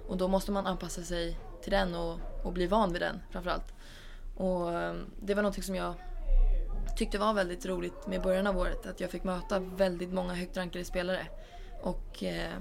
Och 0.07 0.17
då 0.17 0.27
måste 0.27 0.51
man 0.51 0.67
anpassa 0.67 1.01
sig 1.01 1.37
till 1.61 1.71
den 1.71 1.95
och, 1.95 2.19
och 2.43 2.53
bli 2.53 2.67
van 2.67 2.93
vid 2.93 3.01
den 3.01 3.19
framförallt. 3.31 3.73
Och 4.35 4.73
eh, 4.73 4.95
det 5.21 5.33
var 5.33 5.41
någonting 5.41 5.63
som 5.63 5.75
jag 5.75 5.93
tyckte 6.97 7.17
var 7.17 7.33
väldigt 7.33 7.65
roligt 7.65 8.07
med 8.07 8.21
början 8.21 8.47
av 8.47 8.57
året. 8.57 8.85
Att 8.85 8.99
jag 8.99 9.11
fick 9.11 9.23
möta 9.23 9.59
väldigt 9.59 10.13
många 10.13 10.33
högt 10.33 10.57
rankade 10.57 10.85
spelare. 10.85 11.27
Och 11.81 12.23
eh, 12.23 12.53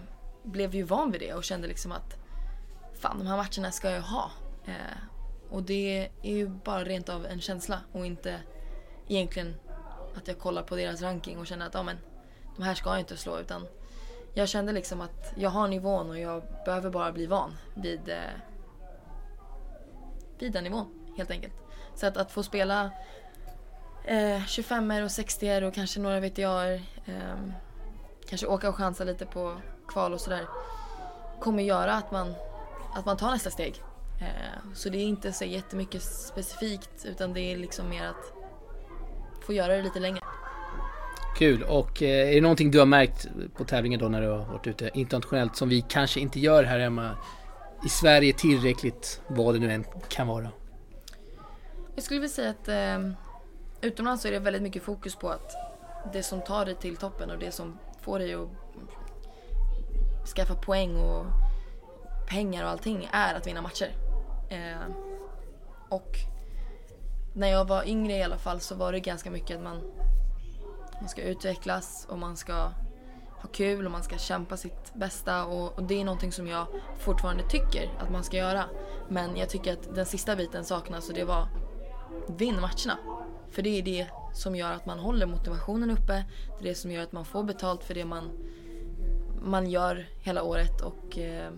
blev 0.42 0.74
ju 0.74 0.82
van 0.82 1.10
vid 1.10 1.20
det 1.20 1.34
och 1.34 1.44
kände 1.44 1.68
liksom 1.68 1.92
att 1.92 2.16
fan 3.00 3.18
de 3.18 3.26
här 3.26 3.36
matcherna 3.36 3.72
ska 3.72 3.90
jag 3.90 4.02
ha. 4.02 4.30
Eh, 4.66 4.98
och 5.50 5.62
det 5.62 6.10
är 6.22 6.32
ju 6.36 6.48
bara 6.48 6.84
rent 6.84 7.08
av 7.08 7.26
en 7.26 7.40
känsla 7.40 7.80
och 7.92 8.06
inte 8.06 8.40
egentligen 9.08 9.54
att 10.14 10.28
jag 10.28 10.38
kollar 10.38 10.62
på 10.62 10.76
deras 10.76 11.02
ranking 11.02 11.38
och 11.38 11.46
känner 11.46 11.66
att 11.66 11.74
ja, 11.74 11.82
men, 11.82 11.96
de 12.56 12.62
här 12.62 12.74
ska 12.74 12.90
jag 12.90 12.98
inte 12.98 13.16
slå 13.16 13.38
utan 13.38 13.66
jag 14.34 14.48
kände 14.48 14.72
liksom 14.72 15.00
att 15.00 15.32
jag 15.36 15.50
har 15.50 15.68
nivån 15.68 16.10
och 16.10 16.18
jag 16.18 16.42
behöver 16.64 16.90
bara 16.90 17.12
bli 17.12 17.26
van 17.26 17.56
vid, 17.74 18.08
eh, 18.08 18.18
vid 20.38 20.52
den 20.52 20.64
nivån 20.64 21.14
helt 21.16 21.30
enkelt. 21.30 21.54
Så 21.94 22.06
att, 22.06 22.16
att 22.16 22.32
få 22.32 22.42
spela 22.42 22.90
eh, 24.04 24.44
25 24.46 24.90
och 24.90 25.10
60 25.10 25.64
och 25.64 25.74
kanske 25.74 26.00
några 26.00 26.20
VTA 26.20 26.72
eh, 26.72 27.38
kanske 28.28 28.46
åka 28.46 28.68
och 28.68 28.74
chansa 28.74 29.04
lite 29.04 29.26
på 29.26 29.56
kval 29.88 30.12
och 30.12 30.20
sådär 30.20 30.46
kommer 31.40 31.62
göra 31.62 31.94
att 31.94 32.10
man, 32.10 32.34
att 32.94 33.06
man 33.06 33.16
tar 33.16 33.30
nästa 33.30 33.50
steg. 33.50 33.82
Eh, 34.20 34.72
så 34.74 34.88
det 34.88 34.98
är 34.98 35.04
inte 35.04 35.32
så 35.32 35.44
jättemycket 35.44 36.02
specifikt 36.02 37.04
utan 37.04 37.32
det 37.32 37.40
är 37.40 37.56
liksom 37.56 37.88
mer 37.88 38.06
att 38.06 38.32
få 39.46 39.52
göra 39.52 39.76
det 39.76 39.82
lite 39.82 40.00
längre. 40.00 40.20
Kul. 41.38 41.62
Och 41.62 42.02
eh, 42.02 42.28
är 42.28 42.34
det 42.34 42.40
någonting 42.40 42.70
du 42.70 42.78
har 42.78 42.86
märkt 42.86 43.28
på 43.56 43.64
tävlingen 43.64 44.00
då 44.00 44.08
när 44.08 44.20
du 44.20 44.28
har 44.28 44.44
varit 44.44 44.66
ute 44.66 44.90
internationellt 44.94 45.56
som 45.56 45.68
vi 45.68 45.84
kanske 45.88 46.20
inte 46.20 46.40
gör 46.40 46.64
här 46.64 46.78
hemma 46.78 47.16
i 47.84 47.88
Sverige 47.88 48.32
tillräckligt, 48.32 49.22
vad 49.28 49.54
det 49.54 49.58
nu 49.58 49.72
än 49.72 49.84
kan 50.08 50.26
vara? 50.26 50.48
Jag 51.94 52.04
skulle 52.04 52.20
vilja 52.20 52.34
säga 52.34 52.50
att 52.50 52.68
eh, 52.68 53.12
utomlands 53.80 54.22
så 54.22 54.28
är 54.28 54.32
det 54.32 54.38
väldigt 54.38 54.62
mycket 54.62 54.82
fokus 54.82 55.16
på 55.16 55.28
att 55.28 55.52
det 56.12 56.22
som 56.22 56.40
tar 56.40 56.64
dig 56.64 56.74
till 56.74 56.96
toppen 56.96 57.30
och 57.30 57.38
det 57.38 57.52
som 57.52 57.78
får 58.00 58.18
dig 58.18 58.34
att 58.34 58.48
skaffa 60.36 60.54
poäng 60.54 60.96
och 60.96 61.26
pengar 62.28 62.64
och 62.64 62.70
allting 62.70 63.08
är 63.12 63.34
att 63.34 63.46
vinna 63.46 63.62
matcher. 63.62 64.07
Eh, 64.48 64.90
och 65.88 66.16
när 67.34 67.48
jag 67.48 67.64
var 67.64 67.88
yngre 67.88 68.12
i 68.12 68.22
alla 68.22 68.38
fall 68.38 68.60
så 68.60 68.74
var 68.74 68.92
det 68.92 69.00
ganska 69.00 69.30
mycket 69.30 69.56
att 69.56 69.62
man, 69.62 69.80
man 71.00 71.08
ska 71.08 71.22
utvecklas 71.22 72.06
och 72.10 72.18
man 72.18 72.36
ska 72.36 72.54
ha 73.40 73.48
kul 73.52 73.86
och 73.86 73.92
man 73.92 74.02
ska 74.02 74.18
kämpa 74.18 74.56
sitt 74.56 74.94
bästa 74.94 75.44
och, 75.44 75.78
och 75.78 75.82
det 75.82 76.00
är 76.00 76.04
någonting 76.04 76.32
som 76.32 76.46
jag 76.46 76.66
fortfarande 76.98 77.48
tycker 77.48 77.90
att 77.98 78.10
man 78.10 78.24
ska 78.24 78.36
göra. 78.36 78.64
Men 79.08 79.36
jag 79.36 79.48
tycker 79.48 79.72
att 79.72 79.94
den 79.94 80.06
sista 80.06 80.36
biten 80.36 80.64
saknas 80.64 81.08
och 81.08 81.14
det 81.14 81.24
var 81.24 81.48
vinn 82.28 82.60
matcherna. 82.60 82.98
För 83.50 83.62
det 83.62 83.78
är 83.78 83.82
det 83.82 84.06
som 84.32 84.56
gör 84.56 84.72
att 84.72 84.86
man 84.86 84.98
håller 84.98 85.26
motivationen 85.26 85.90
uppe. 85.90 86.24
Det 86.58 86.64
är 86.64 86.68
det 86.68 86.74
som 86.74 86.90
gör 86.90 87.02
att 87.02 87.12
man 87.12 87.24
får 87.24 87.42
betalt 87.42 87.84
för 87.84 87.94
det 87.94 88.04
man, 88.04 88.30
man 89.42 89.70
gör 89.70 90.08
hela 90.20 90.42
året 90.42 90.80
och 90.80 91.18
eh, 91.18 91.52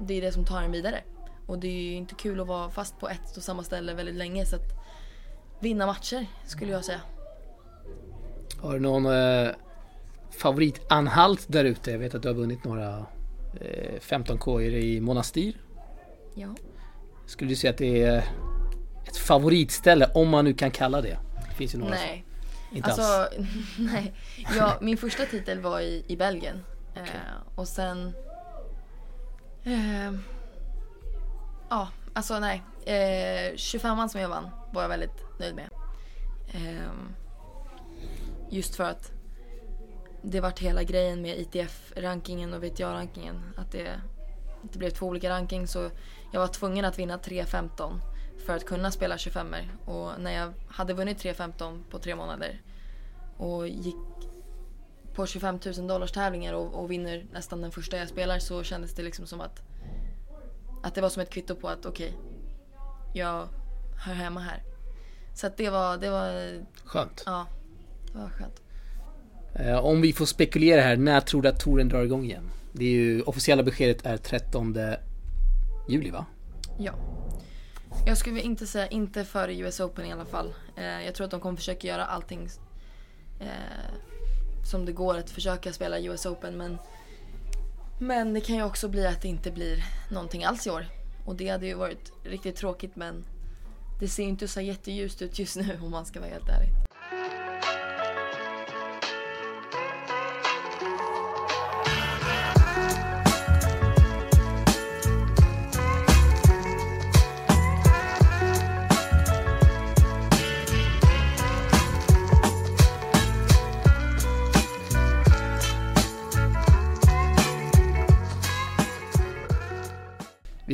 det 0.00 0.14
är 0.14 0.20
det 0.20 0.32
som 0.32 0.44
tar 0.44 0.62
en 0.62 0.72
vidare. 0.72 1.02
Och 1.46 1.58
det 1.58 1.68
är 1.68 1.82
ju 1.82 1.92
inte 1.92 2.14
kul 2.14 2.40
att 2.40 2.46
vara 2.46 2.70
fast 2.70 2.98
på 2.98 3.08
ett 3.08 3.36
och 3.36 3.42
samma 3.42 3.62
ställe 3.62 3.94
väldigt 3.94 4.14
länge 4.14 4.46
så 4.46 4.56
att 4.56 4.72
vinna 5.60 5.86
matcher 5.86 6.26
skulle 6.46 6.72
jag 6.72 6.84
säga. 6.84 7.00
Har 8.60 8.72
du 8.74 8.80
någon 8.80 9.06
eh, 9.06 9.50
favoritanhalt 10.30 11.44
där 11.48 11.64
ute? 11.64 11.90
Jag 11.90 11.98
vet 11.98 12.14
att 12.14 12.22
du 12.22 12.28
har 12.28 12.34
vunnit 12.34 12.64
några 12.64 13.06
eh, 13.60 14.00
15K 14.00 14.60
i 14.60 15.00
Monastir. 15.00 15.56
Ja. 16.34 16.54
Skulle 17.26 17.50
du 17.50 17.56
säga 17.56 17.70
att 17.70 17.78
det 17.78 18.02
är 18.02 18.24
ett 19.06 19.16
favoritställe, 19.16 20.10
om 20.14 20.28
man 20.28 20.44
nu 20.44 20.54
kan 20.54 20.70
kalla 20.70 21.00
det? 21.00 21.18
Det 21.48 21.54
finns 21.54 21.74
ju 21.74 21.78
några 21.78 21.94
Nej. 21.94 22.24
inte 22.72 22.90
alls. 22.90 22.98
Alltså, 22.98 23.42
nej. 23.78 24.12
Ja, 24.56 24.78
min 24.80 24.96
första 24.96 25.26
titel 25.26 25.60
var 25.60 25.80
i, 25.80 26.04
i 26.06 26.16
Belgien. 26.16 26.64
Eh, 26.94 27.02
och 27.54 27.68
sen... 27.68 28.12
Eh, 29.64 30.12
ja, 31.72 31.88
alltså 32.12 32.38
nej. 32.38 32.62
Eh, 32.84 33.54
25an 33.54 34.08
som 34.08 34.20
jag 34.20 34.28
vann 34.28 34.50
var 34.72 34.82
jag 34.82 34.88
väldigt 34.88 35.38
nöjd 35.38 35.54
med. 35.54 35.70
Eh, 36.54 36.92
just 38.50 38.76
för 38.76 38.84
att 38.84 39.12
det 40.22 40.40
vart 40.40 40.58
hela 40.58 40.82
grejen 40.82 41.22
med 41.22 41.38
ITF-rankingen 41.38 42.54
och 42.54 42.64
VTA-rankingen. 42.64 43.42
Att 43.56 43.72
det, 43.72 44.00
det 44.62 44.78
blev 44.78 44.90
två 44.90 45.06
olika 45.06 45.30
ranking 45.30 45.66
så 45.66 45.90
jag 46.32 46.40
var 46.40 46.48
tvungen 46.48 46.84
att 46.84 46.98
vinna 46.98 47.16
3.15 47.16 48.00
för 48.46 48.56
att 48.56 48.64
kunna 48.64 48.90
spela 48.90 49.18
25 49.18 49.54
Och 49.84 50.10
när 50.18 50.32
jag 50.32 50.52
hade 50.68 50.94
vunnit 50.94 51.24
3.15 51.24 51.82
på 51.90 51.98
tre 51.98 52.14
månader 52.14 52.60
och 53.36 53.68
gick 53.68 53.96
på 55.14 55.26
25 55.26 55.58
000 55.76 55.86
dollars 55.86 56.12
tävlingar 56.12 56.52
och, 56.52 56.74
och 56.74 56.90
vinner 56.90 57.26
nästan 57.32 57.60
den 57.60 57.70
första 57.70 57.96
jag 57.96 58.08
spelar 58.08 58.38
så 58.38 58.62
kändes 58.62 58.94
det 58.94 59.02
liksom 59.02 59.26
som 59.26 59.40
att 59.40 59.71
att 60.82 60.94
det 60.94 61.00
var 61.00 61.08
som 61.08 61.22
ett 61.22 61.30
kvitto 61.30 61.54
på 61.54 61.68
att 61.68 61.86
okej, 61.86 62.12
jag 63.14 63.48
hör 63.96 64.14
hemma 64.14 64.40
här. 64.40 64.62
Så 65.34 65.46
att 65.46 65.56
det 65.56 65.70
var, 65.70 65.96
det 65.96 66.10
var, 66.10 66.60
Skönt. 66.84 67.22
ja, 67.26 67.46
det 68.12 68.18
var 68.18 68.28
skönt. 68.28 68.62
Eh, 69.54 69.84
om 69.84 70.00
vi 70.00 70.12
får 70.12 70.26
spekulera 70.26 70.80
här, 70.80 70.96
när 70.96 71.20
tror 71.20 71.42
du 71.42 71.48
att 71.48 71.60
touren 71.60 71.88
drar 71.88 72.02
igång 72.02 72.24
igen? 72.24 72.50
Det 72.72 72.84
är 72.84 72.90
ju, 72.90 73.22
officiella 73.22 73.62
beskedet 73.62 74.06
är 74.06 74.16
13 74.16 74.76
juli 75.88 76.10
va? 76.10 76.26
Ja. 76.78 76.92
Jag 78.06 78.18
skulle 78.18 78.40
inte 78.40 78.66
säga 78.66 78.86
inte 78.86 79.24
före 79.24 79.54
US 79.54 79.80
Open 79.80 80.06
i 80.06 80.12
alla 80.12 80.24
fall. 80.24 80.54
Eh, 80.76 81.04
jag 81.04 81.14
tror 81.14 81.24
att 81.24 81.30
de 81.30 81.40
kommer 81.40 81.56
försöka 81.56 81.88
göra 81.88 82.04
allting 82.04 82.48
eh, 83.40 83.46
som 84.70 84.84
det 84.84 84.92
går 84.92 85.18
att 85.18 85.30
försöka 85.30 85.72
spela 85.72 86.00
US 86.00 86.26
Open 86.26 86.56
men 86.56 86.78
men 88.02 88.34
det 88.34 88.40
kan 88.40 88.56
ju 88.56 88.62
också 88.62 88.88
bli 88.88 89.06
att 89.06 89.22
det 89.22 89.28
inte 89.28 89.50
blir 89.50 89.84
någonting 90.10 90.44
alls 90.44 90.66
i 90.66 90.70
år. 90.70 90.86
Och 91.24 91.36
det 91.36 91.48
hade 91.48 91.66
ju 91.66 91.74
varit 91.74 92.12
riktigt 92.24 92.56
tråkigt 92.56 92.96
men 92.96 93.24
det 94.00 94.08
ser 94.08 94.22
ju 94.22 94.28
inte 94.28 94.48
så 94.48 94.60
jätteljust 94.60 95.22
ut 95.22 95.38
just 95.38 95.56
nu 95.56 95.78
om 95.82 95.90
man 95.90 96.06
ska 96.06 96.20
vara 96.20 96.30
helt 96.30 96.48
ärlig. 96.48 96.68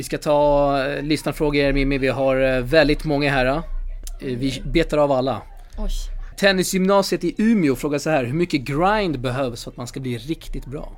Ska 0.09 0.17
ta 0.17 0.83
eh, 0.83 1.03
lyssnarfrågor 1.03 1.73
Mimmi, 1.73 1.97
vi 1.97 2.07
har 2.07 2.41
eh, 2.41 2.63
väldigt 2.63 3.05
många 3.05 3.31
här. 3.31 3.45
eh. 3.45 3.63
Vi 4.19 4.63
betar 4.65 4.97
av 4.97 5.11
alla. 5.11 5.41
Oj. 5.77 5.91
Tennisgymnasiet 6.37 7.23
i 7.23 7.35
Umeå 7.37 7.75
frågar 7.75 7.99
så 7.99 8.09
här, 8.09 8.23
hur 8.23 8.33
mycket 8.33 8.61
grind 8.61 9.19
behövs 9.19 9.63
för 9.63 9.71
att 9.71 9.77
man 9.77 9.87
ska 9.87 9.99
bli 9.99 10.17
riktigt 10.17 10.65
bra? 10.65 10.97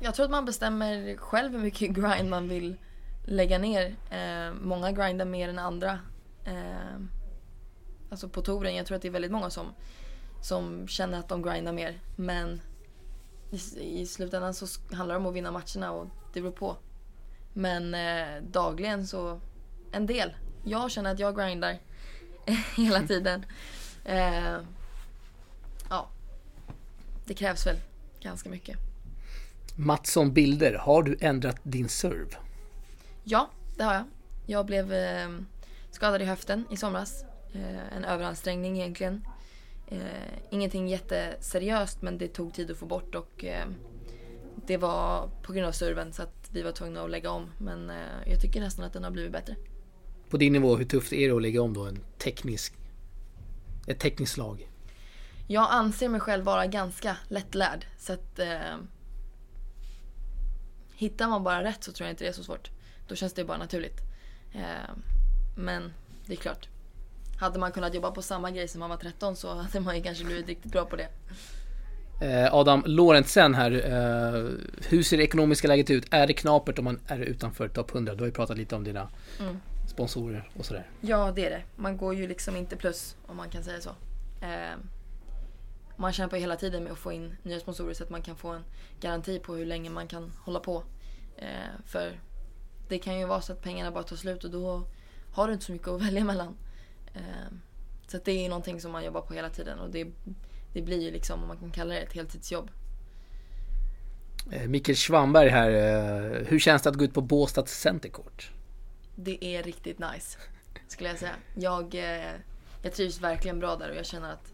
Jag 0.00 0.14
tror 0.14 0.24
att 0.24 0.30
man 0.30 0.44
bestämmer 0.44 1.16
själv 1.16 1.52
hur 1.52 1.58
mycket 1.58 1.90
grind 1.90 2.30
man 2.30 2.48
vill 2.48 2.76
lägga 3.24 3.58
ner. 3.58 3.94
Eh, 4.10 4.54
många 4.62 4.92
grindar 4.92 5.24
mer 5.24 5.48
än 5.48 5.58
andra. 5.58 5.98
Eh, 6.44 7.00
alltså 8.10 8.28
på 8.28 8.42
touren, 8.42 8.76
jag 8.76 8.86
tror 8.86 8.96
att 8.96 9.02
det 9.02 9.08
är 9.08 9.12
väldigt 9.12 9.32
många 9.32 9.50
som, 9.50 9.66
som 10.42 10.88
känner 10.88 11.18
att 11.18 11.28
de 11.28 11.42
grindar 11.42 11.72
mer. 11.72 12.00
Men 12.16 12.60
i, 13.50 13.80
i 14.00 14.06
slutändan 14.06 14.54
så 14.54 14.66
handlar 14.92 15.14
det 15.14 15.20
om 15.20 15.26
att 15.26 15.34
vinna 15.34 15.50
matcherna 15.50 15.92
och 15.92 16.06
det 16.36 16.42
beror 16.42 16.52
på. 16.52 16.76
Men 17.52 17.94
eh, 17.94 18.42
dagligen 18.42 19.06
så, 19.06 19.40
en 19.92 20.06
del. 20.06 20.34
Jag 20.64 20.90
känner 20.90 21.12
att 21.12 21.18
jag 21.18 21.36
grindar 21.36 21.78
hela 22.76 23.02
tiden. 23.02 23.46
Eh, 24.04 24.56
ja, 25.90 26.08
det 27.26 27.34
krävs 27.34 27.66
väl 27.66 27.76
ganska 28.20 28.50
mycket. 28.50 28.78
Mattsson 29.76 30.32
Bilder, 30.32 30.74
har 30.74 31.02
du 31.02 31.16
ändrat 31.20 31.56
din 31.62 31.88
serve? 31.88 32.36
Ja, 33.24 33.50
det 33.76 33.84
har 33.84 33.94
jag. 33.94 34.04
Jag 34.46 34.66
blev 34.66 34.92
eh, 34.92 35.28
skadad 35.90 36.22
i 36.22 36.24
höften 36.24 36.64
i 36.70 36.76
somras. 36.76 37.24
Eh, 37.52 37.96
en 37.96 38.04
överansträngning 38.04 38.78
egentligen. 38.78 39.26
Eh, 39.88 40.00
ingenting 40.50 40.88
jätteseriöst 40.88 42.02
men 42.02 42.18
det 42.18 42.28
tog 42.28 42.54
tid 42.54 42.70
att 42.70 42.76
få 42.76 42.86
bort 42.86 43.14
och 43.14 43.44
eh, 43.44 43.66
det 44.66 44.76
var 44.76 45.30
på 45.42 45.52
grund 45.52 45.66
av 45.66 45.72
serven 45.72 46.12
så 46.12 46.22
att 46.22 46.48
vi 46.50 46.62
var 46.62 46.72
tvungna 46.72 47.02
att 47.02 47.10
lägga 47.10 47.30
om. 47.30 47.50
Men 47.58 47.90
eh, 47.90 47.96
jag 48.26 48.40
tycker 48.40 48.60
nästan 48.60 48.84
att 48.84 48.92
den 48.92 49.04
har 49.04 49.10
blivit 49.10 49.32
bättre. 49.32 49.56
På 50.30 50.36
din 50.36 50.52
nivå, 50.52 50.76
hur 50.76 50.84
tufft 50.84 51.12
är 51.12 51.28
det 51.28 51.36
att 51.36 51.42
lägga 51.42 51.62
om 51.62 51.74
då 51.74 51.84
en 51.84 51.98
teknisk, 52.18 52.74
ett 53.86 54.00
tekniskt 54.00 54.32
slag? 54.32 54.70
Jag 55.48 55.66
anser 55.70 56.08
mig 56.08 56.20
själv 56.20 56.44
vara 56.44 56.66
ganska 56.66 57.16
lättlärd 57.28 57.86
så 57.98 58.12
att 58.12 58.38
eh, 58.38 58.76
hittar 60.94 61.28
man 61.28 61.44
bara 61.44 61.64
rätt 61.64 61.84
så 61.84 61.92
tror 61.92 62.06
jag 62.06 62.12
inte 62.12 62.24
det 62.24 62.28
är 62.28 62.32
så 62.32 62.44
svårt. 62.44 62.70
Då 63.08 63.14
känns 63.14 63.32
det 63.32 63.44
bara 63.44 63.58
naturligt. 63.58 64.00
Eh, 64.52 64.90
men 65.56 65.92
det 66.26 66.32
är 66.32 66.36
klart. 66.36 66.68
Hade 67.38 67.58
man 67.58 67.72
kunnat 67.72 67.94
jobba 67.94 68.10
på 68.10 68.22
samma 68.22 68.50
grej 68.50 68.68
som 68.68 68.80
man 68.80 68.90
var 68.90 68.96
13 68.96 69.36
så 69.36 69.54
hade 69.54 69.80
man 69.80 69.96
ju 69.96 70.02
kanske 70.02 70.24
blivit 70.24 70.46
riktigt 70.46 70.72
bra 70.72 70.84
på 70.84 70.96
det. 70.96 71.08
Eh, 72.20 72.54
Adam 72.54 72.82
Lorentsen 72.86 73.54
här, 73.54 73.70
eh, 73.72 74.50
hur 74.88 75.02
ser 75.02 75.16
det 75.16 75.22
ekonomiska 75.22 75.68
läget 75.68 75.90
ut? 75.90 76.06
Är 76.10 76.26
det 76.26 76.32
knapert 76.32 76.78
om 76.78 76.84
man 76.84 77.00
är 77.06 77.18
utanför 77.18 77.68
topp 77.68 77.90
100? 77.94 78.14
Du 78.14 78.20
har 78.20 78.26
ju 78.26 78.32
pratat 78.32 78.56
lite 78.58 78.76
om 78.76 78.84
dina 78.84 79.08
Mm. 79.40 79.56
sponsorer 79.86 80.50
och 80.58 80.64
sådär. 80.66 80.86
Ja, 81.00 81.32
det 81.36 81.46
är 81.46 81.50
det. 81.50 81.62
Man 81.76 81.96
går 81.96 82.14
ju 82.14 82.28
liksom 82.28 82.56
inte 82.56 82.76
plus 82.76 83.16
om 83.26 83.36
man 83.36 83.50
kan 83.50 83.64
säga 83.64 83.80
så. 83.80 83.90
Eh, 84.40 84.76
man 85.96 86.12
kämpar 86.12 86.36
ju 86.36 86.40
hela 86.40 86.56
tiden 86.56 86.82
med 86.82 86.92
att 86.92 86.98
få 86.98 87.12
in 87.12 87.36
nya 87.42 87.60
sponsorer 87.60 87.94
så 87.94 88.04
att 88.04 88.10
man 88.10 88.22
kan 88.22 88.36
få 88.36 88.48
en 88.48 88.64
garanti 89.00 89.38
på 89.38 89.54
hur 89.54 89.66
länge 89.66 89.90
man 89.90 90.08
kan 90.08 90.32
hålla 90.44 90.60
på. 90.60 90.82
Eh, 91.36 91.46
för 91.86 92.20
det 92.88 92.98
kan 92.98 93.18
ju 93.18 93.26
vara 93.26 93.40
så 93.40 93.52
att 93.52 93.62
pengarna 93.62 93.90
bara 93.90 94.02
tar 94.02 94.16
slut 94.16 94.44
och 94.44 94.50
då 94.50 94.82
har 95.32 95.46
du 95.46 95.52
inte 95.52 95.64
så 95.64 95.72
mycket 95.72 95.88
att 95.88 96.02
välja 96.06 96.24
mellan. 96.24 96.56
Eh, 97.14 97.52
så 98.06 98.18
det 98.24 98.32
är 98.44 98.48
någonting 98.48 98.80
som 98.80 98.92
man 98.92 99.04
jobbar 99.04 99.20
på 99.20 99.34
hela 99.34 99.50
tiden 99.50 99.78
och 99.78 99.90
det, 99.90 100.06
det 100.76 100.82
blir 100.82 101.00
ju 101.00 101.10
liksom, 101.10 101.42
om 101.42 101.48
man 101.48 101.56
kan 101.56 101.70
kalla 101.70 101.94
det 101.94 102.00
ett 102.00 102.12
heltidsjobb. 102.12 102.70
Eh, 104.52 104.68
Mikael 104.68 104.96
Schwamberg 104.96 105.48
här, 105.48 105.70
eh, 105.70 106.46
hur 106.46 106.58
känns 106.58 106.82
det 106.82 106.90
att 106.90 106.96
gå 106.96 107.04
ut 107.04 107.14
på 107.14 107.20
Båstads 107.20 107.80
Centercourt? 107.80 108.50
Det 109.14 109.44
är 109.44 109.62
riktigt 109.62 109.98
nice, 109.98 110.38
skulle 110.88 111.08
jag 111.08 111.18
säga. 111.18 111.34
Jag, 111.54 111.94
eh, 111.94 112.32
jag 112.82 112.92
trivs 112.92 113.20
verkligen 113.20 113.58
bra 113.58 113.76
där 113.76 113.90
och 113.90 113.96
jag 113.96 114.06
känner 114.06 114.32
att 114.32 114.52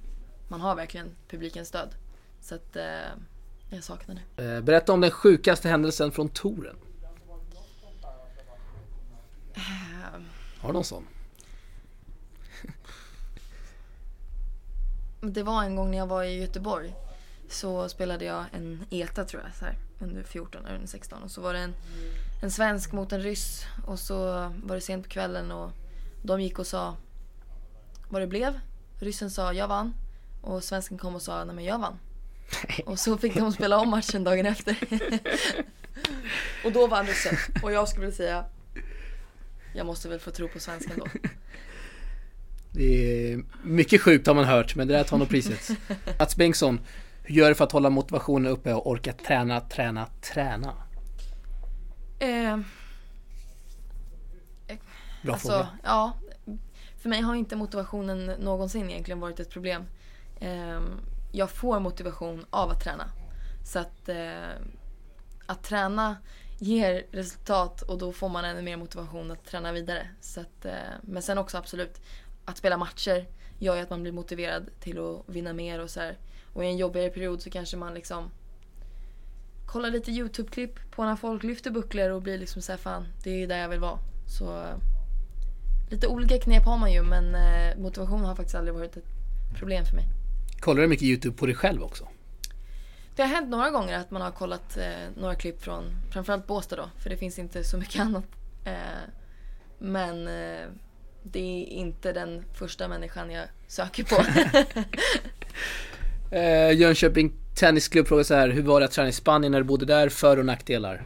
man 0.49 0.61
har 0.61 0.77
verkligen 0.77 1.17
publikens 1.29 1.69
stöd. 1.69 1.95
Så 2.41 2.55
att 2.55 2.77
jag 3.71 3.85
saknar 3.85 4.19
det. 4.37 4.63
Berätta 4.63 4.93
om 4.93 5.01
den 5.01 5.11
sjukaste 5.11 5.69
händelsen 5.69 6.13
från 6.13 6.29
touren. 6.29 6.77
Har 10.59 10.69
du 10.69 10.73
någon 10.73 10.85
sån? 10.85 11.07
Det 15.27 15.43
var 15.43 15.63
en 15.63 15.77
gång 15.77 15.91
när 15.91 15.99
jag 15.99 16.07
var 16.07 16.23
i 16.23 16.41
Göteborg. 16.41 16.95
Så 17.49 17.89
spelade 17.89 18.25
jag 18.25 18.45
en 18.53 18.85
ETA 18.91 19.25
tror 19.25 19.43
jag, 19.43 19.55
så 19.55 19.65
här, 19.65 19.75
under 20.01 20.23
14 20.23 20.65
eller 20.65 20.75
under 20.75 20.89
16. 20.89 21.23
Och 21.23 21.31
så 21.31 21.41
var 21.41 21.53
det 21.53 21.59
en, 21.59 21.75
en 22.43 22.51
svensk 22.51 22.93
mot 22.93 23.13
en 23.13 23.23
ryss. 23.23 23.65
Och 23.87 23.99
så 23.99 24.17
var 24.65 24.75
det 24.75 24.81
sent 24.81 25.05
på 25.05 25.11
kvällen 25.11 25.51
och 25.51 25.71
de 26.23 26.41
gick 26.41 26.59
och 26.59 26.67
sa 26.67 26.97
vad 28.09 28.23
det 28.23 28.27
blev. 28.27 28.61
Ryssen 29.01 29.31
sa 29.31 29.53
jag 29.53 29.69
vann. 29.69 29.95
Och 30.41 30.65
svensken 30.65 30.99
kom 30.99 31.15
och 31.15 31.23
sa 31.23 31.45
nej 31.45 31.55
men 31.55 31.65
jag 31.65 31.79
vann. 31.79 31.99
Och 32.87 32.99
så 32.99 33.19
fick 33.19 33.35
de 33.35 33.53
spela 33.53 33.79
om 33.79 33.91
matchen 33.91 34.25
dagen 34.25 34.47
efter. 34.47 34.77
och 36.65 36.73
då 36.73 36.87
vann 36.87 37.07
ryssen. 37.07 37.37
Och 37.63 37.73
jag 37.73 37.89
skulle 37.89 38.13
säga 38.13 38.45
jag 39.75 39.87
måste 39.87 40.09
väl 40.09 40.21
få 40.21 40.31
tro 40.31 40.49
på 40.49 40.61
svensken 40.61 40.99
då. 40.99 41.07
Det 42.75 43.33
är 43.33 43.43
mycket 43.63 44.01
sjukt 44.01 44.27
har 44.27 44.35
man 44.35 44.45
hört, 44.45 44.75
men 44.75 44.89
det 44.89 44.95
där 44.95 45.05
tar 45.05 45.19
nog 45.19 45.29
priset. 45.29 45.71
Mats 46.19 46.37
Bengtsson, 46.37 46.81
hur 47.23 47.35
gör 47.35 47.49
du 47.49 47.55
för 47.55 47.65
att 47.65 47.73
hålla 47.73 47.91
motivationen 47.91 48.53
uppe 48.53 48.75
och 48.75 48.87
orka 48.87 49.13
träna, 49.13 49.61
träna, 49.61 50.07
träna? 50.21 50.75
Eh, 52.19 52.59
Bra 55.23 55.33
alltså, 55.33 55.49
fråga. 55.49 55.69
ja. 55.83 56.13
För 57.03 57.09
mig 57.09 57.21
har 57.21 57.35
inte 57.35 57.57
motivationen 57.57 58.27
någonsin 58.27 58.91
egentligen 58.91 59.21
varit 59.21 59.41
ett 59.41 59.51
problem. 59.51 59.85
Eh, 60.41 60.81
jag 61.33 61.51
får 61.51 61.81
motivation 61.81 62.47
av 62.51 62.71
att 62.71 62.81
träna. 62.85 63.05
Så 63.65 63.79
att, 63.79 64.09
eh, 64.09 64.51
att 65.47 65.63
träna 65.63 66.17
ger 66.59 67.07
resultat 67.13 67.83
och 67.83 67.99
då 67.99 68.13
får 68.13 68.29
man 68.29 68.45
ännu 68.45 68.63
mer 68.63 68.77
motivation 68.77 69.31
att 69.31 69.45
träna 69.45 69.73
vidare. 69.73 70.09
Så 70.21 70.41
att, 70.41 70.65
eh, 70.65 70.73
men 71.03 71.23
sen 71.23 71.39
också 71.39 71.59
absolut, 71.59 72.01
att 72.45 72.59
spela 72.59 72.77
matcher 72.77 73.27
gör 73.59 73.77
ju 73.77 73.83
att 73.83 73.91
man 73.91 74.03
blir 74.03 74.13
motiverad 74.13 74.71
till 74.81 74.99
att 74.99 75.23
vinna 75.27 75.53
mer 75.53 75.81
och 75.81 75.91
så 75.91 76.01
här. 76.01 76.19
Och 76.53 76.65
i 76.65 76.67
en 76.67 76.77
jobbigare 76.77 77.11
period 77.11 77.43
så 77.43 77.51
kanske 77.51 77.77
man 77.77 77.95
liksom 77.95 78.31
kollar 79.67 79.91
lite 79.91 80.11
YouTube-klipp 80.11 80.91
på 80.91 81.05
när 81.05 81.17
folk 81.17 81.43
lyfter 81.43 81.71
bucklor 81.71 82.11
och 82.11 82.23
blir 82.23 82.39
liksom 82.39 82.63
såhär 82.63 82.79
fan, 82.79 83.07
det 83.25 83.43
är 83.43 83.47
där 83.47 83.59
jag 83.59 83.69
vill 83.69 83.81
vara. 83.81 83.99
Så 84.39 84.57
eh, 84.57 84.77
lite 85.91 86.07
olika 86.07 86.39
knep 86.39 86.65
har 86.65 86.79
man 86.79 86.93
ju 86.93 87.03
men 87.03 87.35
eh, 87.35 87.79
motivation 87.79 88.25
har 88.25 88.35
faktiskt 88.35 88.55
aldrig 88.55 88.75
varit 88.75 88.97
ett 88.97 89.09
problem 89.55 89.85
för 89.85 89.97
mig. 89.97 90.05
Kollar 90.61 90.83
du 90.83 90.89
mycket 90.89 91.05
YouTube 91.05 91.37
på 91.37 91.47
dig 91.47 91.55
själv 91.55 91.83
också? 91.83 92.09
Det 93.17 93.23
har 93.23 93.29
hänt 93.29 93.49
några 93.49 93.71
gånger 93.71 93.99
att 93.99 94.11
man 94.11 94.23
har 94.23 94.31
kollat 94.31 94.77
eh, 94.77 95.09
några 95.17 95.35
klipp 95.35 95.63
från 95.63 95.85
framförallt 96.11 96.47
Båstad 96.47 96.77
då, 96.77 96.91
för 96.99 97.11
det 97.11 97.17
finns 97.17 97.39
inte 97.39 97.65
så 97.65 97.77
mycket 97.79 98.01
annat. 98.01 98.25
Eh, 98.65 98.75
men 99.79 100.29
eh, 100.29 100.67
det 101.23 101.39
är 101.39 101.67
inte 101.67 102.13
den 102.13 102.45
första 102.53 102.89
människan 102.89 103.31
jag 103.31 103.47
söker 103.67 104.05
på. 104.05 104.25
Eh, 106.31 106.73
Jönköping 106.73 107.33
Tennisklubb 107.55 108.09
frågar 108.09 108.25
så 108.25 108.35
här, 108.35 108.49
hur 108.49 108.63
var 108.63 108.81
det 108.81 108.87
att 108.87 108.93
träna 108.93 109.09
i 109.09 109.13
Spanien 109.13 109.53
när 109.53 109.59
du 109.59 109.65
bodde 109.65 109.87
där? 109.87 110.09
För 110.09 110.37
och 110.37 110.47
nackdelar? 110.47 111.05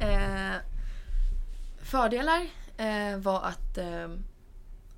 Eh, 0.00 0.54
fördelar 1.78 2.46
eh, 2.76 3.18
var 3.18 3.42
att 3.42 3.78
eh, 3.78 4.08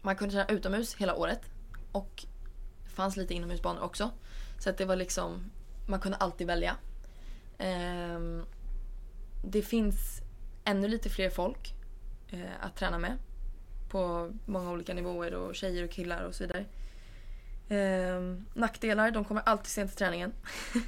man 0.02 0.16
kunde 0.16 0.34
träna 0.34 0.48
utomhus 0.48 0.94
hela 0.94 1.14
året. 1.14 1.40
Och 1.92 2.24
det 2.84 2.90
fanns 2.90 3.16
lite 3.16 3.34
inomhusbanor 3.34 3.82
också. 3.82 4.10
Så 4.58 4.70
att 4.70 4.78
det 4.78 4.84
var 4.84 4.96
liksom, 4.96 5.50
man 5.86 6.00
kunde 6.00 6.16
alltid 6.16 6.46
välja. 6.46 6.76
Eh, 7.58 8.18
det 9.44 9.62
finns 9.62 10.20
ännu 10.64 10.88
lite 10.88 11.10
fler 11.10 11.30
folk 11.30 11.74
eh, 12.30 12.40
att 12.60 12.76
träna 12.76 12.98
med. 12.98 13.18
På 13.88 14.32
många 14.46 14.70
olika 14.70 14.94
nivåer 14.94 15.34
och 15.34 15.54
tjejer 15.54 15.84
och 15.84 15.90
killar 15.90 16.22
och 16.24 16.34
så 16.34 16.44
vidare. 16.44 16.64
Ehm, 17.68 18.44
nackdelar, 18.54 19.10
de 19.10 19.24
kommer 19.24 19.42
alltid 19.46 19.66
sent 19.66 19.90
till 19.90 19.98
träningen. 19.98 20.32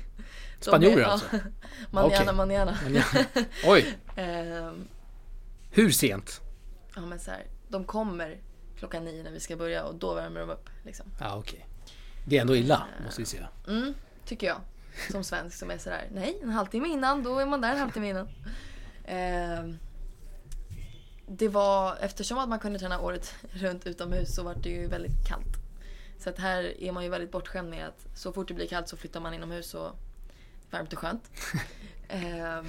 Spanjorer 0.61 1.01
ja, 1.03 1.07
alltså? 1.07 1.27
Manana, 1.91 2.15
Okej. 2.15 2.33
manana. 2.35 2.79
Men 2.85 2.95
ja. 2.95 3.05
Oj, 3.65 3.99
Ehm, 4.17 4.89
hur 5.71 5.91
sent? 5.91 6.41
ja 6.95 7.01
men 7.01 7.21
så 7.21 7.31
här, 7.31 7.45
de 7.69 7.85
kommer 7.85 8.39
klockan 8.79 9.05
nio 9.05 9.23
när 9.23 9.31
vi 9.31 9.41
ska 9.41 9.57
börja 9.57 9.85
och 9.85 9.95
då 9.95 10.15
värmer 10.15 10.41
de 10.41 10.51
upp 10.51 10.71
liksom. 10.85 11.07
Ja, 11.21 11.37
okej. 11.37 11.67
Det 12.27 12.37
är 12.37 12.41
ändå 12.41 12.57
illa, 12.57 12.87
måste 13.05 13.21
vi 13.23 13.27
säga. 13.27 13.49
Mm, 13.69 13.95
tycker 14.25 14.47
jag. 14.47 14.61
Som 15.11 15.25
svensk 15.25 15.57
som 15.59 15.71
är 15.71 15.79
sådär, 15.79 16.09
nej 16.13 16.39
en 16.43 16.51
halvtimme 16.51 16.89
innan, 16.89 17.23
då 17.23 17.39
är 17.39 17.47
man 17.47 17.61
där 17.61 17.73
en 17.73 17.79
halvtimme 17.79 18.09
innan. 18.09 18.29
Det 21.33 21.49
var, 21.49 21.97
eftersom 22.01 22.39
att 22.39 22.49
man 22.49 22.59
kunde 22.59 22.79
träna 22.79 23.01
året 23.01 23.35
runt 23.53 23.87
utomhus 23.87 24.35
så 24.35 24.43
var 24.43 24.55
det 24.55 24.69
ju 24.69 24.87
väldigt 24.87 25.29
kallt. 25.29 25.57
Så 26.19 26.31
att 26.31 26.39
här 26.39 26.83
är 26.83 26.93
man 26.93 27.05
ju 27.05 27.09
väldigt 27.11 27.31
bortskämd 27.31 27.71
med 27.71 27.87
att 27.89 28.07
så 28.19 28.33
fort 28.33 28.49
det 28.49 28.55
blir 28.55 28.67
kallt 28.67 28.89
så 28.89 28.97
flyttar 28.97 29.21
man 29.21 29.35
inomhus 29.35 29.75
och 29.75 29.91
varmt 30.71 30.93
och 30.93 30.99
skönt. 30.99 31.31
Ehm, 32.09 32.67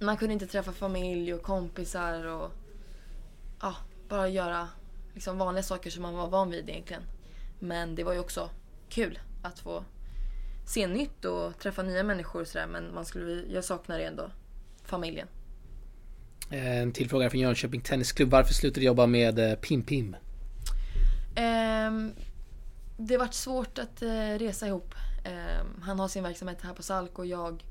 man 0.00 0.16
kunde 0.16 0.32
inte 0.32 0.46
träffa 0.46 0.72
familj 0.72 1.34
och 1.34 1.42
kompisar 1.42 2.24
och 2.24 2.50
ja, 3.60 3.74
bara 4.08 4.28
göra 4.28 4.68
liksom 5.14 5.38
vanliga 5.38 5.62
saker 5.62 5.90
som 5.90 6.02
man 6.02 6.14
var 6.14 6.28
van 6.28 6.50
vid 6.50 6.68
egentligen. 6.68 7.02
Men 7.58 7.94
det 7.94 8.04
var 8.04 8.12
ju 8.12 8.18
också 8.18 8.50
kul 8.88 9.18
att 9.42 9.58
få 9.58 9.84
se 10.66 10.86
nytt 10.86 11.24
och 11.24 11.58
träffa 11.58 11.82
nya 11.82 12.02
människor 12.02 12.40
och 12.40 12.48
sådär. 12.48 12.66
Men 12.66 12.94
man 12.94 13.04
skulle, 13.04 13.52
jag 13.52 13.64
saknar 13.64 13.98
ändå 13.98 14.30
familjen. 14.84 15.28
Eh, 16.50 16.80
en 16.80 16.92
till 16.92 17.08
fråga 17.08 17.30
från 17.30 17.40
Jönköping 17.40 17.80
Tennisklubb. 17.80 18.30
Varför 18.30 18.54
slutade 18.54 18.80
du 18.80 18.86
jobba 18.86 19.06
med 19.06 19.38
eh, 19.38 19.54
Pim 19.54 19.82
Pim? 19.82 20.16
Ehm, 21.34 22.12
det 22.96 23.16
vart 23.18 23.34
svårt 23.34 23.78
att 23.78 24.02
eh, 24.02 24.38
resa 24.38 24.66
ihop. 24.66 24.94
Ehm, 25.24 25.82
han 25.82 25.98
har 25.98 26.08
sin 26.08 26.22
verksamhet 26.22 26.62
här 26.62 26.74
på 26.74 26.82
Salk 26.82 27.18
och 27.18 27.26
jag 27.26 27.64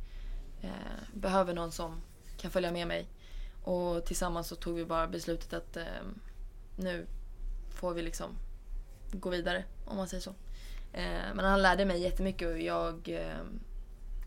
behöver 1.13 1.53
någon 1.53 1.71
som 1.71 2.01
kan 2.37 2.51
följa 2.51 2.71
med 2.71 2.87
mig. 2.87 3.07
Och 3.63 4.05
tillsammans 4.05 4.47
så 4.47 4.55
tog 4.55 4.75
vi 4.75 4.85
bara 4.85 5.07
beslutet 5.07 5.53
att 5.53 5.77
ehm, 5.77 6.19
nu 6.77 7.05
får 7.69 7.93
vi 7.93 8.01
liksom 8.01 8.29
gå 9.11 9.29
vidare 9.29 9.63
om 9.85 9.97
man 9.97 10.07
säger 10.07 10.21
så. 10.21 10.33
Men 11.35 11.45
han 11.45 11.61
lärde 11.61 11.85
mig 11.85 12.01
jättemycket 12.01 12.47
och 12.47 12.59
jag 12.59 13.19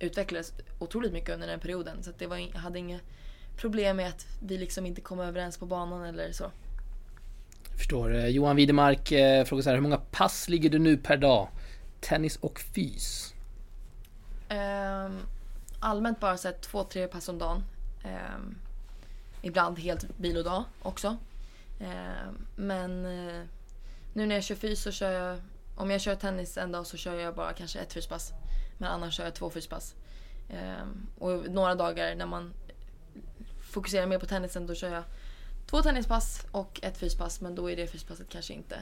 utvecklades 0.01 0.53
otroligt 0.79 1.13
mycket 1.13 1.35
under 1.35 1.47
den 1.47 1.61
perioden. 1.61 2.03
Så 2.03 2.11
att 2.11 2.19
det 2.19 2.27
var, 2.27 2.37
jag 2.37 2.59
hade 2.59 2.79
inget 2.79 3.03
problem 3.59 3.97
med 3.97 4.09
att 4.09 4.27
vi 4.41 4.59
liksom 4.59 4.87
inte 4.87 5.01
kom 5.01 5.21
överens 5.21 5.59
på 5.59 5.67
banan 5.67 6.05
eller 6.05 6.33
så. 6.33 6.51
Jag 7.71 7.79
förstår. 7.79 8.15
Eh, 8.15 8.27
Johan 8.27 8.57
Widemark 8.57 9.13
eh, 9.13 9.45
frågar 9.45 9.63
så 9.63 9.69
här. 9.69 9.77
Hur 9.77 9.83
många 9.83 9.97
pass 10.11 10.49
ligger 10.49 10.71
du 10.71 10.79
nu 10.79 10.97
per 10.97 11.17
dag? 11.17 11.49
Tennis 12.01 12.37
och 12.37 12.61
fys? 12.61 13.35
Ehm, 14.49 15.21
allmänt 15.81 16.21
bara 16.21 16.37
så 16.37 16.49
här 16.49 16.55
två, 16.55 16.85
tre 16.85 17.07
pass 17.07 17.29
om 17.29 17.39
dagen. 17.39 17.65
Ehm, 18.05 18.59
ibland 19.43 19.79
helt 19.79 20.07
vilodag 20.17 20.65
också. 20.83 21.17
Ehm, 21.81 22.47
men 22.57 23.05
eh, 23.05 23.43
nu 24.13 24.27
när 24.27 24.35
jag 24.35 24.45
kör 24.45 24.55
fys 24.55 24.83
så 24.83 24.91
kör 24.91 25.11
jag, 25.11 25.39
om 25.77 25.91
jag 25.91 26.01
kör 26.01 26.15
tennis 26.15 26.57
en 26.57 26.73
dag 26.73 26.87
så 26.87 26.97
kör 26.97 27.15
jag 27.15 27.35
bara 27.35 27.53
kanske 27.53 27.79
ett 27.79 27.93
fyspass. 27.93 28.33
Men 28.79 28.91
annars 28.91 29.15
kör 29.15 29.25
jag 29.25 29.35
två 29.35 29.51
fyspass. 29.51 29.95
Och 31.19 31.51
några 31.51 31.75
dagar 31.75 32.15
när 32.15 32.27
man 32.27 32.53
fokuserar 33.71 34.07
mer 34.07 34.19
på 34.19 34.27
tennisen 34.27 34.67
då 34.67 34.75
kör 34.75 34.95
jag 34.95 35.05
två 35.67 35.83
tennispass 35.83 36.47
och 36.51 36.81
ett 36.83 36.99
fyspass. 36.99 37.41
Men 37.41 37.55
då 37.55 37.71
är 37.71 37.77
det 37.77 37.87
fyspasset 37.87 38.27
kanske 38.29 38.55
inte 38.55 38.77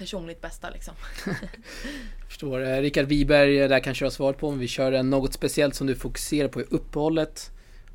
personligt 0.00 0.40
bästa 0.40 0.70
liksom. 0.70 0.94
Förstår. 2.28 2.60
Eh, 2.60 2.80
Rickard 2.80 3.06
Wiberg, 3.06 3.60
eh, 3.60 3.68
där 3.68 3.80
kan 3.80 3.94
köra 3.94 4.10
svaret 4.10 4.38
på 4.38 4.48
om 4.48 4.58
vi 4.58 4.68
kör 4.68 5.02
något 5.02 5.32
speciellt 5.32 5.74
som 5.74 5.86
du 5.86 5.94
fokuserar 5.94 6.48
på 6.48 6.60
i 6.60 6.64
uppehållet. 6.64 7.50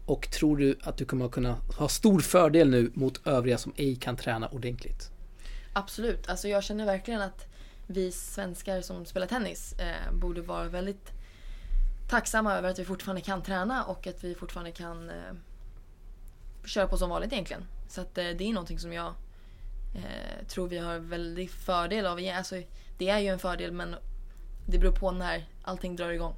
Och 0.05 0.31
tror 0.31 0.57
du 0.57 0.77
att 0.81 0.97
du 0.97 1.05
kommer 1.05 1.25
att 1.25 1.31
kunna 1.31 1.57
ha 1.77 1.87
stor 1.87 2.19
fördel 2.19 2.69
nu 2.69 2.91
mot 2.93 3.27
övriga 3.27 3.57
som 3.57 3.73
ej 3.75 3.95
kan 3.95 4.17
träna 4.17 4.47
ordentligt? 4.47 5.09
Absolut. 5.73 6.29
Alltså 6.29 6.47
jag 6.47 6.63
känner 6.63 6.85
verkligen 6.85 7.21
att 7.21 7.47
vi 7.87 8.11
svenskar 8.11 8.81
som 8.81 9.05
spelar 9.05 9.27
tennis 9.27 9.73
eh, 9.79 10.13
borde 10.13 10.41
vara 10.41 10.63
väldigt 10.63 11.11
tacksamma 12.07 12.53
över 12.53 12.69
att 12.69 12.79
vi 12.79 12.85
fortfarande 12.85 13.21
kan 13.21 13.41
träna 13.41 13.83
och 13.83 14.07
att 14.07 14.23
vi 14.23 14.35
fortfarande 14.35 14.71
kan 14.71 15.09
eh, 15.09 15.33
köra 16.65 16.87
på 16.87 16.97
som 16.97 17.09
vanligt 17.09 17.33
egentligen. 17.33 17.65
Så 17.87 18.01
att 18.01 18.17
eh, 18.17 18.23
det 18.23 18.43
är 18.43 18.53
någonting 18.53 18.79
som 18.79 18.93
jag 18.93 19.13
eh, 19.95 20.47
tror 20.47 20.67
vi 20.67 20.77
har 20.77 20.99
väldigt 20.99 21.51
fördel 21.51 22.05
av. 22.05 22.19
Alltså, 22.37 22.55
det 22.97 23.09
är 23.09 23.19
ju 23.19 23.27
en 23.27 23.39
fördel 23.39 23.71
men 23.71 23.95
det 24.67 24.79
beror 24.79 24.91
på 24.91 25.11
när 25.11 25.45
allting 25.63 25.95
drar 25.95 26.09
igång. 26.09 26.35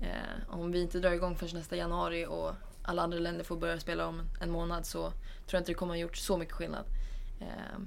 Eh, 0.00 0.54
om 0.54 0.72
vi 0.72 0.82
inte 0.82 1.00
drar 1.00 1.12
igång 1.12 1.36
förrän 1.36 1.54
nästa 1.54 1.76
januari 1.76 2.26
och 2.26 2.52
alla 2.82 3.02
andra 3.02 3.18
länder 3.18 3.44
får 3.44 3.56
börja 3.56 3.80
spela 3.80 4.06
om 4.06 4.22
en 4.40 4.50
månad 4.50 4.86
så 4.86 5.10
tror 5.10 5.16
jag 5.50 5.60
inte 5.60 5.70
det 5.70 5.74
kommer 5.74 5.94
ha 5.94 5.98
gjort 5.98 6.16
så 6.16 6.36
mycket 6.36 6.54
skillnad. 6.54 6.84
Eh, 7.40 7.78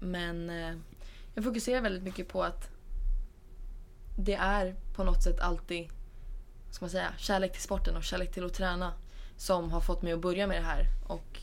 men 0.00 0.50
eh, 0.50 0.74
jag 1.34 1.44
fokuserar 1.44 1.80
väldigt 1.80 2.02
mycket 2.02 2.28
på 2.28 2.42
att 2.42 2.70
det 4.18 4.34
är 4.34 4.76
på 4.94 5.04
något 5.04 5.22
sätt 5.22 5.40
alltid 5.40 5.88
ska 6.72 6.84
man 6.84 6.90
säga, 6.90 7.12
kärlek 7.18 7.52
till 7.52 7.62
sporten 7.62 7.96
och 7.96 8.04
kärlek 8.04 8.32
till 8.32 8.44
att 8.44 8.54
träna 8.54 8.92
som 9.36 9.70
har 9.70 9.80
fått 9.80 10.02
mig 10.02 10.12
att 10.12 10.20
börja 10.20 10.46
med 10.46 10.56
det 10.56 10.66
här. 10.66 10.86
Och 11.06 11.38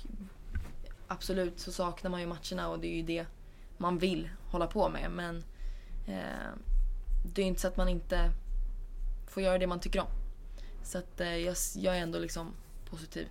absolut 1.08 1.60
så 1.60 1.72
saknar 1.72 2.12
man 2.12 2.22
ju 2.22 2.28
matcherna 2.28 2.70
och 2.70 2.80
det 2.80 2.88
är 2.88 2.96
ju 2.96 3.04
det 3.04 3.26
man 3.78 3.98
vill 3.98 4.30
hålla 4.52 4.68
på 4.68 4.90
med. 4.90 5.12
Men 5.12 5.44
eh, 6.08 6.50
det 7.34 7.42
är 7.42 7.46
inte 7.46 7.62
så 7.62 7.68
att 7.68 7.78
man 7.78 7.90
inte 7.90 8.32
får 9.28 9.44
göra 9.44 9.58
det 9.58 9.68
man 9.68 9.80
tycker 9.80 10.00
om. 10.00 10.08
Så 10.84 10.98
att 10.98 11.22
eh, 11.22 11.38
jag, 11.38 11.56
jag 11.76 11.98
är 11.98 12.02
ändå 12.02 12.20
liksom 12.20 12.48
positiv. 12.90 13.28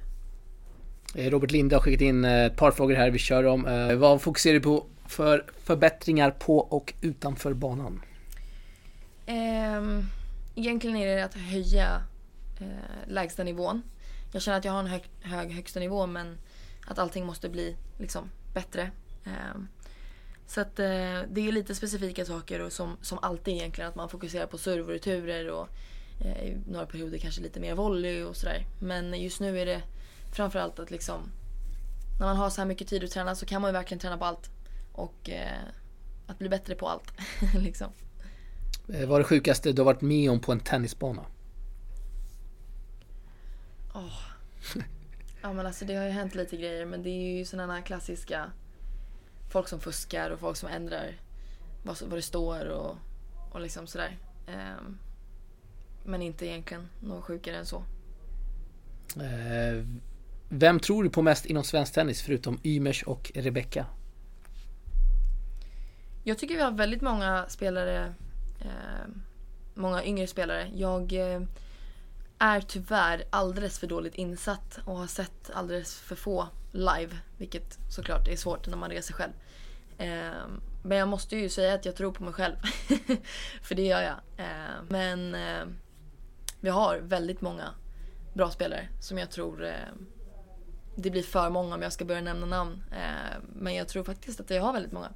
Eh, 1.15 1.31
Robert 1.31 1.51
Linde 1.51 1.77
har 1.77 1.81
skickat 1.83 2.01
in 2.01 2.25
eh, 2.25 2.45
ett 2.45 2.57
par 2.57 2.71
frågor 2.71 2.95
här 2.95 3.11
vi 3.11 3.19
kör 3.19 3.45
om. 3.45 3.67
Eh, 3.67 3.95
Vad 3.95 4.23
fokuserar 4.23 4.55
du 4.55 4.61
på 4.61 4.87
för 5.07 5.45
förbättringar 5.65 6.31
på 6.31 6.59
och 6.59 6.95
utanför 7.01 7.53
banan? 7.55 8.03
Ehm, 9.27 10.05
egentligen 10.59 10.97
är 10.97 11.17
det 11.17 11.25
att 11.25 11.35
höja 11.35 12.03
eh, 12.61 12.67
lägsta 13.07 13.45
nivån. 13.45 13.83
Jag 14.33 14.43
känner 14.43 14.59
att 14.59 14.65
jag 14.65 14.73
har 14.73 14.81
en 14.81 14.87
hög, 14.87 15.11
hög 15.21 15.53
högsta 15.53 15.81
nivå 15.81 16.07
men 16.07 16.39
att 16.87 16.99
allting 16.99 17.27
måste 17.27 17.49
bli 17.49 17.77
liksom 17.99 18.31
bättre. 18.55 18.91
Eh, 19.25 19.61
så 20.47 20.61
att 20.61 20.79
eh, 20.79 21.23
det 21.29 21.49
är 21.49 21.53
lite 21.53 21.75
specifika 21.75 22.25
saker 22.25 22.61
och 22.61 22.73
som, 22.73 22.97
som 23.03 23.19
alltid 23.23 23.55
egentligen 23.55 23.91
att 23.91 23.97
man 23.97 24.09
fokuserar 24.09 24.47
på 24.47 24.59
serve 24.59 24.83
och 24.83 24.89
returer 24.89 25.51
och 25.51 25.69
eh, 26.21 26.43
i 26.43 26.57
några 26.67 26.87
perioder 26.87 27.19
kanske 27.19 27.43
lite 27.43 27.61
mer 27.61 27.75
volley 27.75 28.23
och 28.23 28.37
sådär. 28.37 28.67
Men 28.81 29.23
just 29.23 29.41
nu 29.41 29.61
är 29.61 29.67
det 29.67 29.83
framförallt 30.33 30.79
att 30.79 30.91
liksom 30.91 31.31
när 32.19 32.27
man 32.27 32.37
har 32.37 32.51
så 32.51 32.61
här 32.61 32.69
mycket 32.69 32.89
tid 32.89 33.05
att 33.05 33.11
träna 33.11 33.35
så 33.35 33.47
kan 33.47 33.63
man 33.63 33.69
ju 33.69 33.73
verkligen 33.73 33.99
träna 33.99 34.19
på 34.19 34.25
allt. 34.25 34.51
Och 34.93 35.31
eh, 35.31 35.59
att 36.27 36.39
bli 36.39 36.49
bättre 36.49 36.75
på 36.75 36.89
allt. 36.89 37.13
liksom. 37.55 37.93
Eh, 38.95 39.09
Vad 39.09 39.15
är 39.15 39.19
det 39.19 39.25
sjukaste 39.25 39.73
du 39.73 39.81
har 39.83 39.87
varit 39.87 40.01
med 40.01 40.31
om 40.31 40.41
på 40.41 40.53
en 40.53 40.61
tennisbana? 40.61 41.25
Åh. 43.95 44.21
Ja 45.43 45.53
men 45.53 45.67
alltså 45.67 45.85
det 45.85 45.95
har 45.95 46.05
ju 46.05 46.11
hänt 46.11 46.35
lite 46.35 46.57
grejer 46.57 46.87
men 46.87 47.03
det 47.03 47.11
är 47.11 47.39
ju 47.39 47.45
sådana 47.45 47.75
här 47.75 47.83
klassiska 47.83 48.51
folk 49.51 49.69
som 49.69 49.81
fuskar 49.81 50.31
och 50.31 50.41
folk 50.41 50.57
som 50.57 50.69
ändrar 50.69 51.21
vad, 51.83 51.97
vad 52.03 52.19
det 52.19 52.23
står 52.23 52.67
och, 52.67 52.97
och 53.51 53.61
liksom 53.61 53.87
sådär. 53.87 54.19
Ehm, 54.47 54.99
men 56.05 56.23
inte 56.23 56.47
egentligen 56.47 56.89
något 57.01 57.25
sjukare 57.25 57.57
än 57.57 57.67
så. 57.67 57.77
Eh, 59.17 59.85
Vem 60.51 60.81
tror 60.81 61.05
du 61.05 61.11
på 61.11 61.23
mest 61.23 61.47
inom 61.47 61.65
svensk 61.65 61.95
tennis 61.95 62.23
förutom 62.23 62.61
Ymers 62.65 63.03
och 63.03 63.33
Rebecca? 63.35 63.87
Jag 66.25 66.39
tycker 66.39 66.55
vi 66.55 66.63
har 66.63 66.71
väldigt 66.71 67.03
många 67.03 67.45
spelare, 67.49 68.15
eh, 68.61 69.09
många 69.75 70.05
yngre 70.05 70.27
spelare. 70.27 70.71
Jag 70.75 71.13
eh, 71.13 71.43
är 72.39 72.61
tyvärr 72.61 73.25
alldeles 73.31 73.79
för 73.79 73.87
dåligt 73.87 74.15
insatt 74.15 74.79
och 74.85 74.97
har 74.97 75.07
sett 75.07 75.51
alldeles 75.55 76.01
för 76.01 76.17
få 76.17 76.49
live. 76.73 77.17
Vilket 77.37 77.79
såklart 77.91 78.29
är 78.29 78.37
svårt 78.37 78.67
när 78.67 78.77
man 78.77 78.91
reser 78.91 79.15
själv. 79.15 79.33
Eh, 79.99 80.49
men 80.83 80.99
jag 80.99 81.09
måste 81.09 81.37
ju 81.37 81.49
säga 81.49 81.75
att 81.75 81.85
jag 81.85 81.97
tror 81.97 82.13
på 82.13 82.23
mig 82.23 82.33
själv. 82.33 82.57
för 83.63 83.75
det 83.75 83.87
gör 83.87 84.03
jag. 84.03 84.47
Eh, 84.47 84.83
men 84.89 85.35
eh, 85.35 85.67
vi 86.61 86.71
har 86.71 86.99
väldigt 86.99 87.41
många 87.41 87.75
bra 88.35 88.51
spelare 88.51 88.89
som 89.01 89.19
jag 89.19 89.31
tror 89.31 89.65
eh, 89.65 89.73
det 90.97 91.11
blir 91.11 91.23
för 91.23 91.51
många 91.51 91.75
om 91.75 91.83
jag 91.83 91.93
ska 91.93 92.05
börja 92.05 92.21
nämna 92.21 92.47
namn. 92.47 92.85
Ehm, 92.93 93.43
men 93.53 93.75
jag 93.75 93.89
tror 93.89 94.05
faktiskt 94.05 94.41
att 94.41 94.51
jag 94.51 94.63
har 94.63 94.73
väldigt 94.73 94.93
många. 94.93 95.11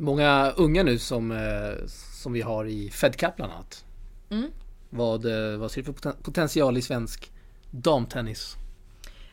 Många 0.00 0.50
unga 0.50 0.82
nu 0.82 0.98
som, 0.98 1.32
eh, 1.32 1.86
som 1.86 2.32
vi 2.32 2.40
har 2.42 2.64
i 2.64 2.90
Fed 2.90 3.16
Cup 3.16 3.36
bland 3.36 3.52
annat. 3.52 3.84
Mm. 4.30 4.50
Vad, 4.90 5.26
eh, 5.26 5.58
vad 5.58 5.70
ser 5.70 5.80
du 5.80 5.84
för 5.84 5.92
poten- 5.92 6.22
potential 6.22 6.76
i 6.76 6.82
svensk 6.82 7.32
damtennis 7.70 8.56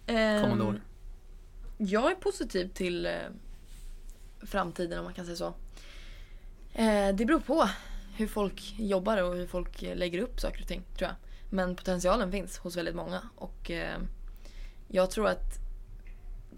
kommande 0.06 0.64
Ehm, 0.64 0.68
år? 0.68 0.82
Jag 1.78 2.12
är 2.12 2.16
positiv 2.16 2.68
till 2.74 3.06
eh, 3.06 3.12
framtiden 4.42 5.00
om 5.00 5.06
man 5.06 5.14
kan 5.14 5.26
säga 5.26 5.38
så. 5.38 5.54
Det 7.14 7.26
beror 7.26 7.40
på 7.40 7.70
hur 8.16 8.28
folk 8.28 8.76
jobbar 8.78 9.24
och 9.24 9.36
hur 9.36 9.48
folk 9.48 9.82
lägger 9.82 10.22
upp 10.22 10.40
saker 10.40 10.62
och 10.62 10.68
ting 10.68 10.84
tror 10.98 11.10
jag. 11.10 11.16
Men 11.50 11.76
potentialen 11.76 12.32
finns 12.32 12.58
hos 12.58 12.78
väldigt 12.78 12.96
många 12.96 13.22
och 13.36 13.72
jag 14.88 15.12
tror 15.12 15.28
att 15.28 15.60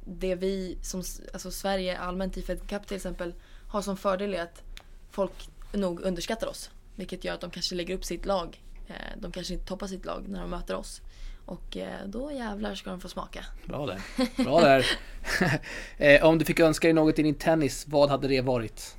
det 0.06 0.36
vi 0.36 0.78
som 0.82 1.04
alltså 1.34 1.52
Sverige 1.52 1.98
allmänt 1.98 2.38
i 2.38 2.42
Fed 2.42 2.70
Cup 2.70 2.88
till 2.88 2.96
exempel 2.96 3.34
har 3.70 3.82
som 3.82 3.98
fördel 3.98 4.34
är 4.34 4.42
att 4.42 4.64
folk 5.10 5.50
nog 5.72 6.02
underskattar 6.02 6.48
oss. 6.48 6.70
Vilket 6.96 7.24
gör 7.24 7.34
att 7.34 7.42
de 7.42 7.52
kanske 7.52 7.76
lägger 7.76 7.96
upp 7.96 8.06
sitt 8.06 8.26
lag. 8.26 8.64
Eh, 8.88 8.96
de 9.18 9.32
kanske 9.32 9.54
inte 9.54 9.66
toppar 9.66 9.88
sitt 9.88 10.06
lag 10.06 10.28
när 10.28 10.42
de 10.42 10.50
möter 10.50 10.76
oss. 10.76 11.02
Och 11.46 11.78
eh, 11.78 12.06
då 12.06 12.32
jävlar 12.32 12.76
ska 12.76 12.90
de 12.90 13.00
få 13.00 13.10
smaka. 13.10 13.46
Bra 13.66 13.86
där. 13.86 14.02
Bra 14.44 14.62
där. 14.62 14.86
Eh, 15.98 16.26
om 16.26 16.38
du 16.38 16.46
fick 16.46 16.60
önska 16.60 16.88
dig 16.88 16.94
något 16.94 17.20
i 17.20 17.24
din 17.24 17.36
tennis, 17.36 17.88
vad 17.88 18.10
hade 18.10 18.28
det 18.28 18.42
varit? 18.42 18.98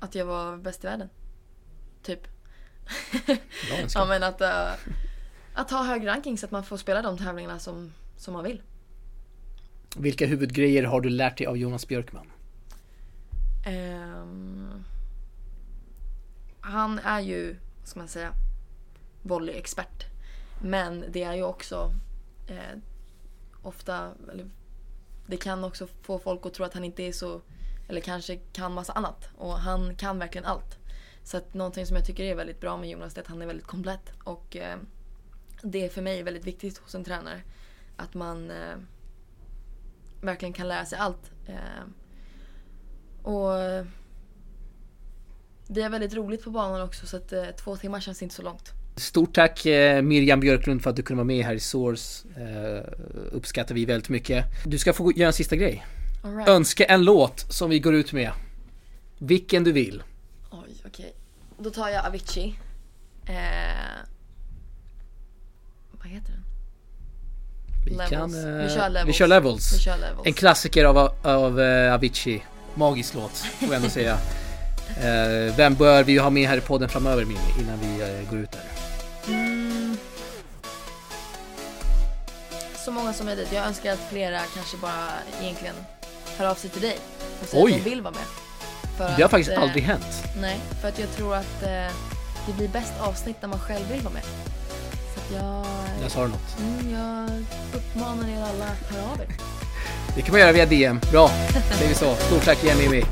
Att 0.00 0.14
jag 0.14 0.26
var 0.26 0.56
bäst 0.56 0.84
i 0.84 0.86
världen. 0.86 1.08
Typ. 2.02 2.20
Ja 3.94 4.04
men 4.04 4.22
att, 4.22 4.42
att 5.54 5.70
ha 5.70 5.82
hög 5.82 6.06
ranking 6.06 6.38
så 6.38 6.46
att 6.46 6.52
man 6.52 6.64
får 6.64 6.76
spela 6.76 7.02
de 7.02 7.18
tävlingarna 7.18 7.58
som, 7.58 7.92
som 8.16 8.34
man 8.34 8.44
vill. 8.44 8.62
Vilka 9.96 10.26
huvudgrejer 10.26 10.84
har 10.84 11.00
du 11.00 11.08
lärt 11.08 11.38
dig 11.38 11.46
av 11.46 11.56
Jonas 11.56 11.88
Björkman? 11.88 12.26
Um, 13.66 14.84
han 16.60 16.98
är 16.98 17.20
ju, 17.20 17.56
vad 17.78 17.88
ska 17.88 17.98
man 18.00 18.08
säga, 18.08 18.32
volleyexpert. 19.22 20.04
Men 20.62 21.04
det 21.08 21.22
är 21.22 21.34
ju 21.34 21.42
också 21.42 21.94
eh, 22.46 22.78
ofta, 23.62 24.12
eller, 24.32 24.50
det 25.26 25.36
kan 25.36 25.64
också 25.64 25.86
få 26.02 26.18
folk 26.18 26.46
att 26.46 26.54
tro 26.54 26.64
att 26.64 26.74
han 26.74 26.84
inte 26.84 27.02
är 27.02 27.12
så, 27.12 27.40
eller 27.88 28.00
kanske 28.00 28.36
kan 28.36 28.72
massa 28.72 28.92
annat. 28.92 29.28
Och 29.36 29.58
han 29.58 29.96
kan 29.96 30.18
verkligen 30.18 30.44
allt. 30.44 30.78
Så 31.22 31.36
att 31.36 31.54
någonting 31.54 31.86
som 31.86 31.96
jag 31.96 32.06
tycker 32.06 32.24
är 32.24 32.34
väldigt 32.34 32.60
bra 32.60 32.76
med 32.76 32.90
Jonas 32.90 33.16
är 33.16 33.20
att 33.20 33.26
han 33.26 33.42
är 33.42 33.46
väldigt 33.46 33.66
komplett. 33.66 34.12
Och 34.24 34.56
eh, 34.56 34.78
det 35.62 35.84
är 35.84 35.88
för 35.88 36.02
mig 36.02 36.22
väldigt 36.22 36.46
viktigt 36.46 36.78
hos 36.78 36.94
en 36.94 37.04
tränare. 37.04 37.42
Att 37.96 38.14
man 38.14 38.50
eh, 38.50 38.76
verkligen 40.26 40.52
kan 40.52 40.68
lära 40.68 40.84
sig 40.84 40.98
allt. 40.98 41.30
Eh, 41.46 41.84
och 43.22 43.84
vi 45.68 45.82
har 45.82 45.90
väldigt 45.90 46.14
roligt 46.14 46.44
på 46.44 46.50
banan 46.50 46.82
också 46.82 47.06
så 47.06 47.16
att 47.16 47.32
eh, 47.32 47.44
två 47.64 47.76
timmar 47.76 48.00
känns 48.00 48.22
inte 48.22 48.34
så 48.34 48.42
långt. 48.42 48.72
Stort 48.96 49.34
tack 49.34 49.66
eh, 49.66 50.02
Miriam 50.02 50.40
Björklund 50.40 50.82
för 50.82 50.90
att 50.90 50.96
du 50.96 51.02
kunde 51.02 51.18
vara 51.18 51.26
med 51.26 51.44
här 51.44 51.54
i 51.54 51.60
Source. 51.60 52.28
Eh, 52.36 52.92
uppskattar 53.32 53.74
vi 53.74 53.84
väldigt 53.84 54.08
mycket. 54.08 54.44
Du 54.66 54.78
ska 54.78 54.92
få 54.92 55.12
göra 55.12 55.26
en 55.26 55.32
sista 55.32 55.56
grej. 55.56 55.86
Right. 56.24 56.48
Önska 56.48 56.84
en 56.84 57.04
låt 57.04 57.52
som 57.52 57.70
vi 57.70 57.78
går 57.78 57.94
ut 57.94 58.12
med. 58.12 58.32
Vilken 59.18 59.64
du 59.64 59.72
vill. 59.72 60.02
Oj, 60.50 60.82
okej. 60.86 61.14
Då 61.58 61.70
tar 61.70 61.88
jag 61.88 62.06
Avicii. 62.06 62.58
Eh, 63.26 63.34
vad 65.92 66.06
heter 66.08 66.32
den? 66.32 66.43
Vi 67.84 67.90
Levels. 67.90 68.10
kan... 68.10 68.58
eh, 68.60 68.64
Vi 68.66 68.68
kör 68.74 68.88
Levels. 68.88 69.08
Vi 69.08 69.12
kör 69.12 69.26
Levels. 69.26 69.72
Vi 69.74 69.78
kör 69.78 69.96
Levels. 69.96 70.20
En 70.26 70.32
klassiker 70.32 70.84
av, 70.84 70.98
av 71.22 71.60
eh, 71.60 71.94
Avicii. 71.94 72.42
Magisk 72.74 73.14
låt, 73.14 73.36
får 73.36 73.68
jag 73.68 73.76
ändå 73.76 73.88
säga. 73.88 74.18
Eh, 75.00 75.56
vem 75.56 75.74
bör 75.74 76.02
vi 76.04 76.18
ha 76.18 76.30
med 76.30 76.48
här 76.48 76.56
i 76.56 76.60
podden 76.60 76.88
framöver 76.88 77.24
Mimmi, 77.24 77.40
innan 77.60 77.78
vi 77.80 78.02
eh, 78.02 78.30
går 78.30 78.38
ut 78.38 78.52
där? 78.52 78.62
Mm. 79.26 79.96
Så 82.84 82.90
många 82.90 83.12
som 83.12 83.26
möjligt. 83.26 83.52
Jag 83.52 83.66
önskar 83.66 83.92
att 83.92 83.98
flera 84.10 84.40
kanske 84.54 84.76
bara 84.76 85.04
egentligen 85.42 85.74
hör 86.38 86.46
av 86.46 86.54
sig 86.54 86.70
till 86.70 86.82
dig 86.82 86.96
och 87.42 87.48
säger 87.48 87.64
Oj. 87.64 87.72
att 87.72 87.84
de 87.84 87.90
vill 87.90 88.00
vara 88.02 88.14
med. 88.14 88.22
För 88.98 89.04
Det 89.04 89.12
har 89.12 89.22
att, 89.24 89.30
faktiskt 89.30 89.50
eh, 89.50 89.62
aldrig 89.62 89.82
hänt. 89.84 90.24
Nej, 90.40 90.60
för 90.80 90.88
att 90.88 90.98
jag 90.98 91.12
tror 91.16 91.34
att 91.34 91.62
eh, 91.62 91.68
det 92.46 92.52
blir 92.56 92.68
bäst 92.68 92.92
avsnitt 93.00 93.36
när 93.40 93.48
man 93.48 93.58
själv 93.60 93.88
vill 93.92 94.00
vara 94.00 94.14
med. 94.14 94.22
Jag, 95.32 95.66
Där 96.00 96.08
sa 96.08 96.26
något. 96.26 96.56
mm, 96.58 96.90
jag 96.92 97.30
uppmanar 97.78 98.28
er 98.28 98.36
alla 98.42 98.64
att 98.64 98.90
höra 98.96 99.02
av 99.12 99.20
er. 99.20 99.26
Det 100.16 100.22
kan 100.22 100.32
man 100.32 100.40
göra 100.40 100.52
via 100.52 100.66
DM. 100.66 101.00
Bra, 101.10 101.30
säger 101.78 101.88
vi 101.88 101.94
så. 101.94 102.14
Stort 102.14 102.44
tack 102.44 102.64
igen 102.64 102.78
Mimmi. 102.78 103.04